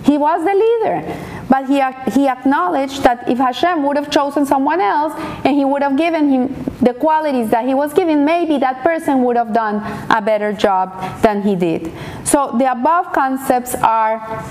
He 0.03 0.17
was 0.17 0.43
the 0.43 0.53
leader. 0.53 1.29
But 1.49 1.67
he, 1.67 1.81
he 2.11 2.27
acknowledged 2.27 3.03
that 3.03 3.29
if 3.29 3.37
Hashem 3.37 3.83
would 3.83 3.95
have 3.97 4.09
chosen 4.09 4.45
someone 4.45 4.81
else 4.81 5.13
and 5.45 5.55
he 5.55 5.63
would 5.65 5.83
have 5.83 5.95
given 5.95 6.29
him 6.29 6.65
the 6.81 6.93
qualities 6.93 7.49
that 7.51 7.65
he 7.65 7.73
was 7.73 7.93
given, 7.93 8.25
maybe 8.25 8.57
that 8.57 8.83
person 8.83 9.23
would 9.23 9.37
have 9.37 9.53
done 9.53 9.75
a 10.09 10.21
better 10.21 10.51
job 10.51 11.21
than 11.21 11.41
he 11.43 11.55
did. 11.55 11.91
So 12.23 12.55
the 12.57 12.71
above 12.71 13.13
concepts 13.13 13.75
are 13.75 14.43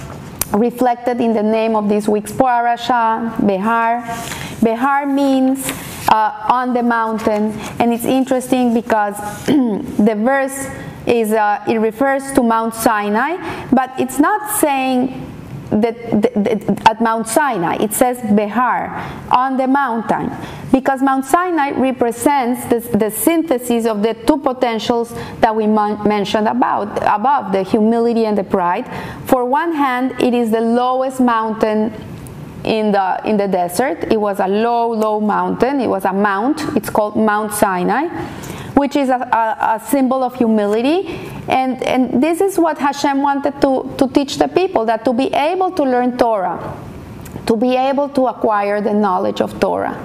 reflected 0.53 1.21
in 1.21 1.33
the 1.33 1.43
name 1.43 1.75
of 1.77 1.89
this 1.89 2.09
week's 2.09 2.33
parasha, 2.33 3.35
Behar. 3.45 4.03
Behar 4.63 5.07
means 5.07 5.71
uh, 6.09 6.47
on 6.51 6.75
the 6.75 6.83
mountain, 6.83 7.53
and 7.79 7.93
it's 7.93 8.05
interesting 8.05 8.75
because 8.75 9.17
the 9.47 10.15
verse 10.17 10.69
is 11.07 11.33
uh, 11.33 11.65
it 11.69 11.79
refers 11.79 12.33
to 12.33 12.43
Mount 12.43 12.75
Sinai, 12.75 13.37
but 13.73 13.93
it's 13.99 14.19
not 14.19 14.59
saying 14.59 15.32
at 15.73 17.01
Mount 17.01 17.27
Sinai. 17.29 17.77
It 17.81 17.93
says 17.93 18.21
Behar, 18.35 18.89
on 19.31 19.57
the 19.57 19.67
mountain, 19.67 20.31
because 20.71 21.03
Mount 21.03 21.25
Sinai 21.25 21.71
represents 21.71 22.67
the, 22.67 22.81
the 22.97 23.11
synthesis 23.11 23.87
of 23.87 24.03
the 24.03 24.15
two 24.15 24.39
potentials 24.39 25.13
that 25.41 25.55
we 25.55 25.67
mentioned 25.67 26.49
about 26.49 26.99
above, 27.03 27.53
the 27.53 27.63
humility 27.63 28.27
and 28.27 28.37
the 28.37 28.45
pride. 28.45 28.87
For 29.27 29.45
one 29.45 29.73
hand, 29.73 30.21
it 30.21 30.35
is 30.35 30.51
the 30.51 30.61
lowest 30.61 31.21
mountain 31.21 31.93
in 32.65 32.93
the 32.93 33.21
in 33.25 33.37
the 33.37 33.49
desert. 33.49 34.13
It 34.13 34.21
was 34.21 34.39
a 34.39 34.47
low, 34.47 34.93
low 34.93 35.21
mountain. 35.21 35.81
It 35.81 35.89
was 35.89 36.05
a 36.05 36.13
mount. 36.13 36.63
It's 36.77 36.91
called 36.91 37.17
Mount 37.17 37.53
Sinai 37.53 38.09
which 38.75 38.97
is 38.97 39.09
a, 39.09 39.15
a, 39.15 39.77
a, 39.77 39.81
symbol 39.89 40.23
of 40.23 40.35
humility. 40.35 41.09
And, 41.49 41.83
and 41.83 42.23
this 42.23 42.41
is 42.41 42.59
what 42.59 42.79
Hashem 42.79 43.23
wanted 43.23 43.61
to, 43.61 43.95
to 43.99 44.09
teach 44.09 44.39
the 44.39 44.49
people 44.49 44.85
that 44.87 45.05
to 45.05 45.13
be 45.13 45.27
able 45.33 45.71
to 45.73 45.83
learn 45.83 46.17
Torah, 46.17 46.77
to 47.47 47.57
be 47.57 47.77
able 47.77 48.09
to 48.11 48.27
acquire 48.27 48.81
the 48.81 48.95
knowledge 48.95 49.41
of 49.41 49.59
Torah, 49.61 50.01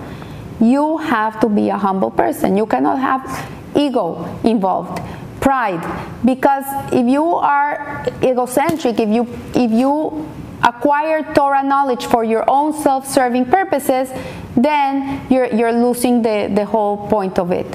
you 0.60 0.97
have 0.97 1.39
to 1.39 1.49
be 1.49 1.69
a 1.69 1.77
humble 1.77 2.12
person. 2.12 2.58
You 2.58 2.65
cannot 2.65 2.99
have 2.99 3.51
ego 3.75 4.39
involved 4.43 5.01
pride 5.39 5.82
because 6.25 6.65
if 6.91 7.08
you 7.08 7.23
are 7.23 8.06
egocentric 8.23 8.99
if 8.99 9.10
you 9.10 9.23
if 9.53 9.71
you 9.71 10.27
acquire 10.63 11.21
torah 11.34 11.63
knowledge 11.63 12.06
for 12.08 12.23
your 12.23 12.43
own 12.49 12.73
self-serving 12.73 13.45
purposes 13.45 14.10
then 14.56 15.21
you're, 15.30 15.45
you're 15.53 15.71
losing 15.71 16.21
the, 16.23 16.51
the 16.53 16.65
whole 16.65 17.08
point 17.08 17.38
of 17.38 17.51
it 17.51 17.67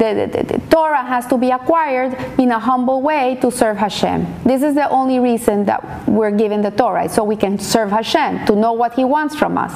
the, 0.00 0.30
the, 0.32 0.42
the, 0.44 0.58
Torah 0.70 1.04
has 1.04 1.26
to 1.26 1.36
be 1.36 1.50
acquired 1.50 2.14
in 2.40 2.50
a 2.50 2.58
humble 2.58 3.02
way 3.02 3.36
to 3.42 3.50
serve 3.50 3.76
Hashem. 3.76 4.26
This 4.44 4.62
is 4.62 4.74
the 4.74 4.88
only 4.88 5.20
reason 5.20 5.66
that 5.66 6.08
we're 6.08 6.30
given 6.30 6.62
the 6.62 6.70
Torah, 6.70 7.08
so 7.08 7.22
we 7.22 7.36
can 7.36 7.58
serve 7.58 7.90
Hashem, 7.90 8.46
to 8.46 8.56
know 8.56 8.72
what 8.72 8.94
He 8.94 9.04
wants 9.04 9.36
from 9.36 9.58
us. 9.58 9.72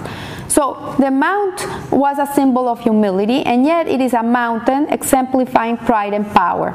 So 0.48 0.96
the 0.98 1.10
mount 1.10 1.60
was 1.92 2.18
a 2.18 2.26
symbol 2.32 2.68
of 2.68 2.80
humility, 2.80 3.42
and 3.42 3.66
yet 3.66 3.86
it 3.86 4.00
is 4.00 4.14
a 4.14 4.22
mountain 4.22 4.86
exemplifying 4.88 5.76
pride 5.76 6.14
and 6.14 6.26
power. 6.26 6.72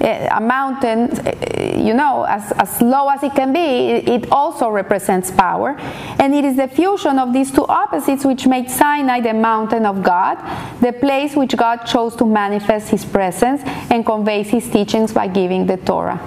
Eh, 0.00 0.28
a 0.30 0.40
mountain, 0.40 1.10
eh, 1.26 1.76
you 1.76 1.92
know, 1.92 2.22
as, 2.22 2.52
as 2.52 2.80
low 2.80 3.08
as 3.08 3.22
it 3.24 3.34
can 3.34 3.52
be, 3.52 3.58
it 3.58 4.30
also 4.30 4.68
represents 4.68 5.30
power. 5.32 5.76
And 6.20 6.34
it 6.34 6.44
is 6.44 6.56
the 6.56 6.68
fusion 6.68 7.18
of 7.18 7.32
these 7.32 7.50
two 7.50 7.66
opposites 7.66 8.24
which 8.24 8.46
made 8.46 8.70
Sinai 8.70 9.20
the 9.20 9.34
mountain 9.34 9.84
of 9.84 10.04
God, 10.04 10.38
the 10.80 10.92
place 10.92 11.34
which 11.34 11.56
God 11.56 11.78
chose 11.78 12.14
to 12.16 12.24
manifest 12.24 12.90
His 12.90 13.04
presence 13.04 13.62
and 13.90 14.06
conveys 14.06 14.50
His 14.50 14.70
teachings 14.70 15.12
by 15.12 15.26
giving 15.26 15.66
the 15.66 15.78
Torah. 15.78 16.20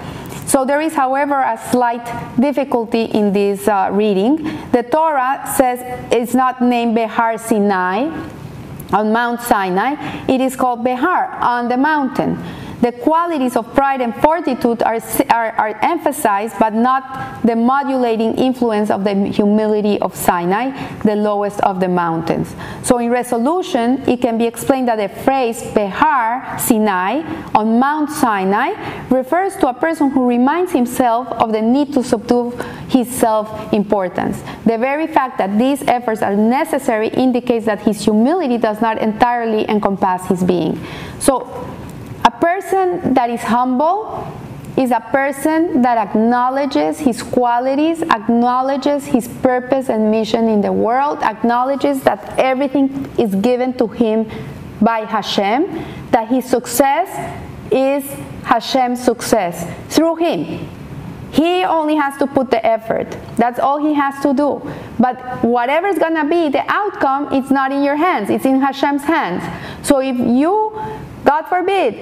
So 0.47 0.65
there 0.65 0.81
is, 0.81 0.93
however, 0.93 1.39
a 1.39 1.57
slight 1.71 2.05
difficulty 2.37 3.03
in 3.03 3.31
this 3.31 3.69
uh, 3.69 3.87
reading. 3.93 4.43
The 4.73 4.83
Torah 4.83 5.49
says 5.55 5.79
it's 6.11 6.33
not 6.33 6.61
named 6.61 6.93
Behar 6.93 7.37
Sinai 7.37 8.09
on 8.91 9.13
Mount 9.13 9.39
Sinai, 9.39 9.95
it 10.27 10.41
is 10.41 10.57
called 10.57 10.83
Behar 10.83 11.27
on 11.39 11.69
the 11.69 11.77
mountain. 11.77 12.37
The 12.81 12.91
qualities 12.91 13.55
of 13.55 13.73
pride 13.75 14.01
and 14.01 14.15
fortitude 14.15 14.81
are, 14.81 14.99
are, 15.29 15.51
are 15.51 15.79
emphasized, 15.83 16.55
but 16.59 16.73
not 16.73 17.43
the 17.45 17.55
modulating 17.55 18.33
influence 18.35 18.89
of 18.89 19.03
the 19.03 19.13
humility 19.13 19.99
of 19.99 20.15
Sinai, 20.15 20.71
the 21.03 21.15
lowest 21.15 21.59
of 21.61 21.79
the 21.79 21.87
mountains. 21.87 22.55
So, 22.81 22.97
in 22.97 23.11
resolution, 23.11 24.01
it 24.09 24.21
can 24.21 24.39
be 24.39 24.45
explained 24.45 24.87
that 24.87 24.95
the 24.95 25.09
phrase 25.23 25.61
Behar 25.73 26.57
Sinai 26.57 27.21
on 27.53 27.79
Mount 27.79 28.09
Sinai 28.09 28.73
refers 29.09 29.55
to 29.57 29.67
a 29.67 29.73
person 29.73 30.09
who 30.09 30.27
reminds 30.27 30.71
himself 30.71 31.27
of 31.27 31.51
the 31.51 31.61
need 31.61 31.93
to 31.93 32.03
subdue 32.03 32.49
his 32.89 33.07
self 33.09 33.71
importance. 33.73 34.41
The 34.65 34.77
very 34.77 35.05
fact 35.05 35.37
that 35.37 35.57
these 35.59 35.83
efforts 35.83 36.23
are 36.23 36.35
necessary 36.35 37.09
indicates 37.09 37.67
that 37.67 37.81
his 37.81 38.03
humility 38.03 38.57
does 38.57 38.81
not 38.81 38.97
entirely 38.97 39.69
encompass 39.69 40.25
his 40.27 40.43
being. 40.43 40.83
So, 41.19 41.77
person 42.41 43.13
that 43.13 43.29
is 43.29 43.41
humble 43.41 44.27
is 44.77 44.91
a 44.91 44.99
person 45.11 45.81
that 45.81 45.97
acknowledges 45.97 46.99
his 46.99 47.21
qualities, 47.21 48.01
acknowledges 48.01 49.05
his 49.05 49.27
purpose 49.27 49.89
and 49.89 50.09
mission 50.09 50.47
in 50.47 50.61
the 50.61 50.71
world, 50.71 51.19
acknowledges 51.21 52.01
that 52.03 52.37
everything 52.39 53.07
is 53.19 53.35
given 53.35 53.73
to 53.77 53.87
him 53.87 54.29
by 54.81 54.99
Hashem, 54.99 55.85
that 56.11 56.27
his 56.29 56.45
success 56.45 57.09
is 57.71 58.03
Hashem's 58.43 59.03
success 59.03 59.67
through 59.93 60.15
him. 60.15 60.67
He 61.31 61.63
only 61.63 61.95
has 61.95 62.17
to 62.17 62.27
put 62.27 62.51
the 62.51 62.65
effort. 62.65 63.15
That's 63.37 63.59
all 63.59 63.77
he 63.79 63.93
has 63.93 64.21
to 64.23 64.33
do. 64.33 64.61
But 64.99 65.43
whatever 65.43 65.87
is 65.87 65.97
going 65.97 66.15
to 66.15 66.25
be 66.25 66.49
the 66.49 66.63
outcome, 66.67 67.31
it's 67.31 67.49
not 67.49 67.71
in 67.71 67.83
your 67.83 67.95
hands, 67.95 68.29
it's 68.29 68.45
in 68.45 68.59
Hashem's 68.59 69.03
hands. 69.03 69.43
So 69.87 69.99
if 69.99 70.17
you 70.17 70.77
God 71.31 71.47
forbid, 71.47 71.93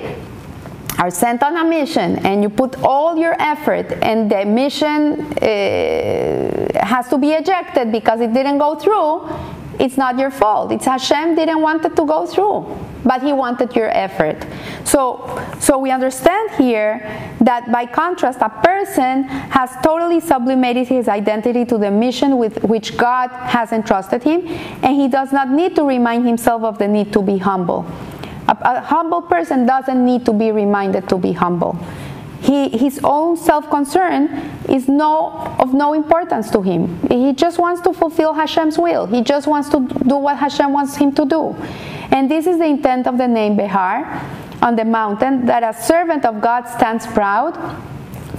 are 0.98 1.12
sent 1.12 1.44
on 1.44 1.56
a 1.56 1.64
mission 1.64 2.18
and 2.26 2.42
you 2.42 2.50
put 2.50 2.82
all 2.82 3.16
your 3.16 3.36
effort 3.40 3.92
and 4.02 4.28
the 4.28 4.44
mission 4.44 5.22
uh, 5.22 6.84
has 6.84 7.08
to 7.10 7.18
be 7.20 7.30
ejected 7.34 7.92
because 7.92 8.22
it 8.22 8.34
didn't 8.34 8.58
go 8.58 8.74
through, 8.74 9.30
it's 9.80 9.98
not 9.98 10.18
your 10.18 10.32
fault. 10.32 10.72
It's 10.72 10.86
Hashem 10.86 11.36
didn't 11.36 11.62
want 11.62 11.86
it 11.86 11.96
to 11.96 12.06
go 12.08 12.26
through, 12.26 12.76
but 13.06 13.22
He 13.22 13.32
wanted 13.32 13.76
your 13.76 13.92
effort. 13.92 14.44
So, 14.84 15.00
so 15.60 15.78
we 15.78 15.92
understand 15.92 16.50
here 16.56 16.94
that 17.42 17.72
by 17.72 17.86
contrast, 17.86 18.40
a 18.42 18.50
person 18.50 19.26
has 19.60 19.70
totally 19.84 20.22
sublimated 20.22 20.88
his 20.88 21.08
identity 21.08 21.66
to 21.66 21.78
the 21.78 21.92
mission 21.92 22.40
with 22.40 22.64
which 22.64 22.98
God 22.98 23.30
has 23.30 23.74
entrusted 23.74 24.24
him, 24.24 24.48
and 24.82 24.96
he 24.96 25.08
does 25.08 25.32
not 25.32 25.50
need 25.50 25.76
to 25.76 25.84
remind 25.84 26.26
himself 26.26 26.64
of 26.64 26.80
the 26.80 26.88
need 26.88 27.14
to 27.14 27.22
be 27.22 27.38
humble. 27.38 27.86
A, 28.50 28.58
a 28.62 28.82
humble 28.82 29.22
person 29.22 29.66
doesn't 29.66 30.04
need 30.04 30.26
to 30.26 30.34
be 30.34 30.52
reminded 30.52 31.08
to 31.10 31.18
be 31.18 31.34
humble. 31.34 31.78
He, 32.42 32.70
his 32.70 33.00
own 33.04 33.38
self-concern 33.38 34.28
is 34.70 34.88
no, 34.88 35.32
of 35.60 35.74
no 35.74 35.94
importance 35.94 36.50
to 36.52 36.62
him. 36.62 37.00
He 37.10 37.34
just 37.34 37.60
wants 37.60 37.82
to 37.82 37.94
fulfill 37.94 38.34
Hashem's 38.34 38.78
will. 38.78 39.06
He 39.06 39.22
just 39.22 39.46
wants 39.46 39.70
to 39.70 39.80
do 40.08 40.16
what 40.16 40.38
Hashem 40.38 40.72
wants 40.72 40.96
him 40.96 41.14
to 41.14 41.26
do. 41.26 41.56
And 42.12 42.32
this 42.32 42.48
is 42.48 42.58
the 42.58 42.66
intent 42.66 43.08
of 43.08 43.18
the 43.18 43.28
name 43.28 43.56
Behar 43.56 44.26
on 44.62 44.76
the 44.76 44.86
mountain, 44.86 45.46
that 45.46 45.64
a 45.64 45.74
servant 45.80 46.26
of 46.26 46.42
God 46.42 46.66
stands 46.68 47.06
proud, 47.06 47.56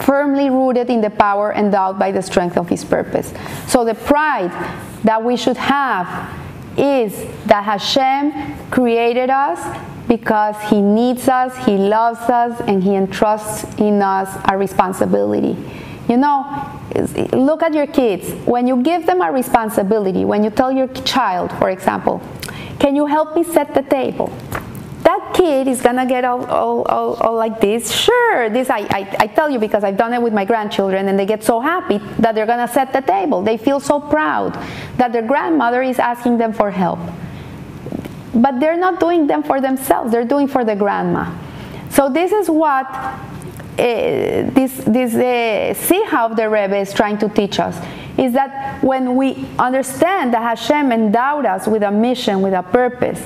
firmly 0.01 0.51
rooted 0.51 0.91
in 0.91 1.01
the 1.01 1.11
power 1.11 1.53
endowed 1.53 1.99
by 1.99 2.11
the 2.11 2.23
strength 2.23 2.57
of 2.57 2.69
his 2.69 2.85
purpose. 2.85 3.33
So 3.69 3.85
the 3.85 3.95
pride 3.95 4.51
that 5.05 5.23
we 5.23 5.37
should 5.37 5.57
have 5.57 6.09
is 6.77 7.13
that 7.47 7.65
Hashem 7.65 8.71
created 8.71 9.29
us 9.29 9.61
because 10.09 10.57
He 10.69 10.81
needs 10.81 11.29
us, 11.29 11.57
He 11.65 11.77
loves 11.77 12.21
us, 12.21 12.61
and 12.63 12.83
He 12.83 12.95
entrusts 12.95 13.65
in 13.79 14.03
us 14.03 14.29
a 14.49 14.57
responsibility. 14.57 15.57
You 16.09 16.17
know, 16.17 16.45
look 17.33 17.63
at 17.63 17.73
your 17.73 17.87
kids. 17.87 18.33
When 18.45 18.67
you 18.67 18.83
give 18.83 19.07
them 19.07 19.21
a 19.21 19.31
responsibility, 19.31 20.25
when 20.25 20.43
you 20.43 20.51
tell 20.51 20.73
your 20.73 20.89
child, 20.89 21.53
for 21.53 21.71
example, 21.71 22.21
can 22.81 22.97
you 22.97 23.07
help 23.07 23.37
me 23.37 23.45
set 23.45 23.75
the 23.75 23.83
table? 23.83 24.33
That 25.03 25.33
kid 25.35 25.69
is 25.69 25.81
gonna 25.81 26.07
get 26.07 26.25
all, 26.25 26.45
all, 26.47 26.83
all, 26.83 27.15
all 27.15 27.35
like 27.37 27.61
this. 27.61 27.93
Sure, 27.93 28.51
this 28.51 28.71
I, 28.71 28.81
I, 28.81 29.17
I 29.21 29.27
tell 29.29 29.49
you 29.49 29.59
because 29.59 29.85
I've 29.85 29.97
done 29.97 30.13
it 30.13 30.21
with 30.21 30.33
my 30.33 30.45
grandchildren, 30.45 31.09
and 31.09 31.19
they 31.19 31.27
get 31.27 31.45
so 31.45 31.61
happy 31.61 31.99
that 32.19 32.35
they're 32.35 32.47
gonna 32.47 32.69
set 32.69 32.93
the 32.93 33.03
table. 33.03 33.43
They 33.43 33.57
feel 33.57 33.81
so 33.81 34.01
proud 34.01 34.55
that 34.97 35.13
their 35.13 35.23
grandmother 35.23 35.83
is 35.83 35.99
asking 35.99 36.39
them 36.39 36.53
for 36.53 36.71
help 36.71 36.99
but 38.35 38.61
they're 38.61 38.77
not 38.77 39.01
doing 39.01 39.27
them 39.27 39.43
for 39.43 39.61
themselves. 39.61 40.13
They're 40.13 40.25
doing 40.25 40.49
for 40.49 40.65
the 40.65 40.77
grandma. 40.77 41.33
So 41.91 42.09
this 42.09 42.33
is 42.33 42.49
what 42.49 42.87
uh, 42.87 44.51
this 44.53 44.77
this 44.85 45.15
uh, 45.15 45.75
see 45.75 46.03
how 46.05 46.29
the 46.29 46.49
Rebbe 46.49 46.77
is 46.77 46.93
trying 46.93 47.19
to 47.19 47.29
teach 47.29 47.59
us 47.59 47.77
is 48.19 48.35
that 48.35 48.83
when 48.85 49.17
we 49.17 49.47
understand 49.59 50.35
that 50.35 50.43
Hashem 50.43 50.93
endowed 50.93 51.47
us 51.47 51.67
with 51.67 51.83
a 51.83 51.91
mission 51.91 52.43
with 52.43 52.53
a 52.53 52.63
purpose 52.63 53.25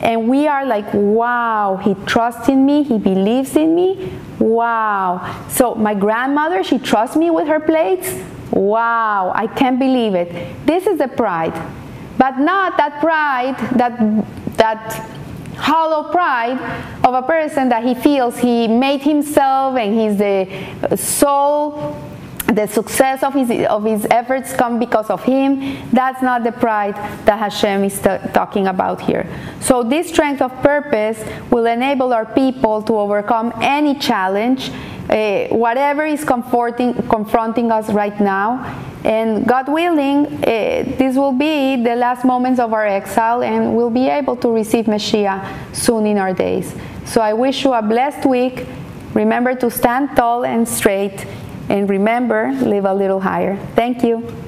and 0.00 0.28
we 0.28 0.48
are 0.48 0.66
like 0.66 0.86
wow 0.92 1.80
he 1.82 1.94
trusts 2.06 2.48
in 2.48 2.66
me 2.66 2.82
he 2.82 2.98
believes 2.98 3.56
in 3.56 3.74
me 3.74 4.12
wow. 4.40 5.46
So 5.48 5.74
my 5.74 5.94
grandmother 5.94 6.64
she 6.64 6.78
trusts 6.78 7.16
me 7.16 7.30
with 7.30 7.46
her 7.46 7.60
plates? 7.60 8.12
Wow 8.50 9.32
i 9.34 9.46
can't 9.46 9.78
believe 9.78 10.14
it. 10.14 10.66
This 10.66 10.86
is 10.86 10.98
the 10.98 11.08
pride 11.08 11.54
but 12.24 12.38
not 12.38 12.78
that 12.78 13.00
pride 13.00 13.54
that 13.76 13.92
that 14.56 14.80
hollow 15.58 16.10
pride 16.10 16.58
of 17.04 17.12
a 17.12 17.20
person 17.20 17.68
that 17.68 17.84
he 17.84 17.94
feels 17.94 18.38
he 18.38 18.66
made 18.66 19.02
himself 19.02 19.76
and 19.76 19.92
he's 20.00 20.16
the 20.16 20.96
soul 20.96 21.94
the 22.46 22.66
success 22.66 23.22
of 23.22 23.34
his 23.34 23.50
of 23.66 23.84
his 23.84 24.06
efforts 24.10 24.54
come 24.54 24.78
because 24.78 25.08
of 25.10 25.22
him. 25.24 25.76
That's 25.92 26.22
not 26.22 26.44
the 26.44 26.52
pride 26.52 26.94
that 27.26 27.38
Hashem 27.38 27.84
is 27.84 27.98
t- 27.98 28.18
talking 28.32 28.66
about 28.68 29.00
here. 29.00 29.26
So 29.60 29.82
this 29.82 30.08
strength 30.08 30.40
of 30.40 30.52
purpose 30.62 31.18
will 31.50 31.66
enable 31.66 32.12
our 32.12 32.26
people 32.26 32.82
to 32.82 32.92
overcome 32.96 33.52
any 33.60 33.94
challenge 33.98 34.70
uh, 35.10 35.48
whatever 35.48 36.04
is 36.04 36.24
confronting 36.24 37.70
us 37.70 37.90
right 37.90 38.18
now. 38.20 38.82
And 39.04 39.46
God 39.46 39.68
willing, 39.68 40.26
uh, 40.26 40.84
this 40.96 41.16
will 41.16 41.32
be 41.32 41.76
the 41.76 41.94
last 41.94 42.24
moments 42.24 42.58
of 42.58 42.72
our 42.72 42.86
exile, 42.86 43.42
and 43.42 43.76
we'll 43.76 43.90
be 43.90 44.08
able 44.08 44.36
to 44.36 44.50
receive 44.50 44.86
Mashiach 44.86 45.74
soon 45.74 46.06
in 46.06 46.16
our 46.16 46.32
days. 46.32 46.74
So 47.04 47.20
I 47.20 47.34
wish 47.34 47.64
you 47.64 47.74
a 47.74 47.82
blessed 47.82 48.26
week. 48.26 48.66
Remember 49.12 49.54
to 49.56 49.70
stand 49.70 50.16
tall 50.16 50.44
and 50.44 50.66
straight, 50.66 51.26
and 51.68 51.88
remember, 51.88 52.52
live 52.62 52.86
a 52.86 52.94
little 52.94 53.20
higher. 53.20 53.56
Thank 53.74 54.02
you. 54.02 54.43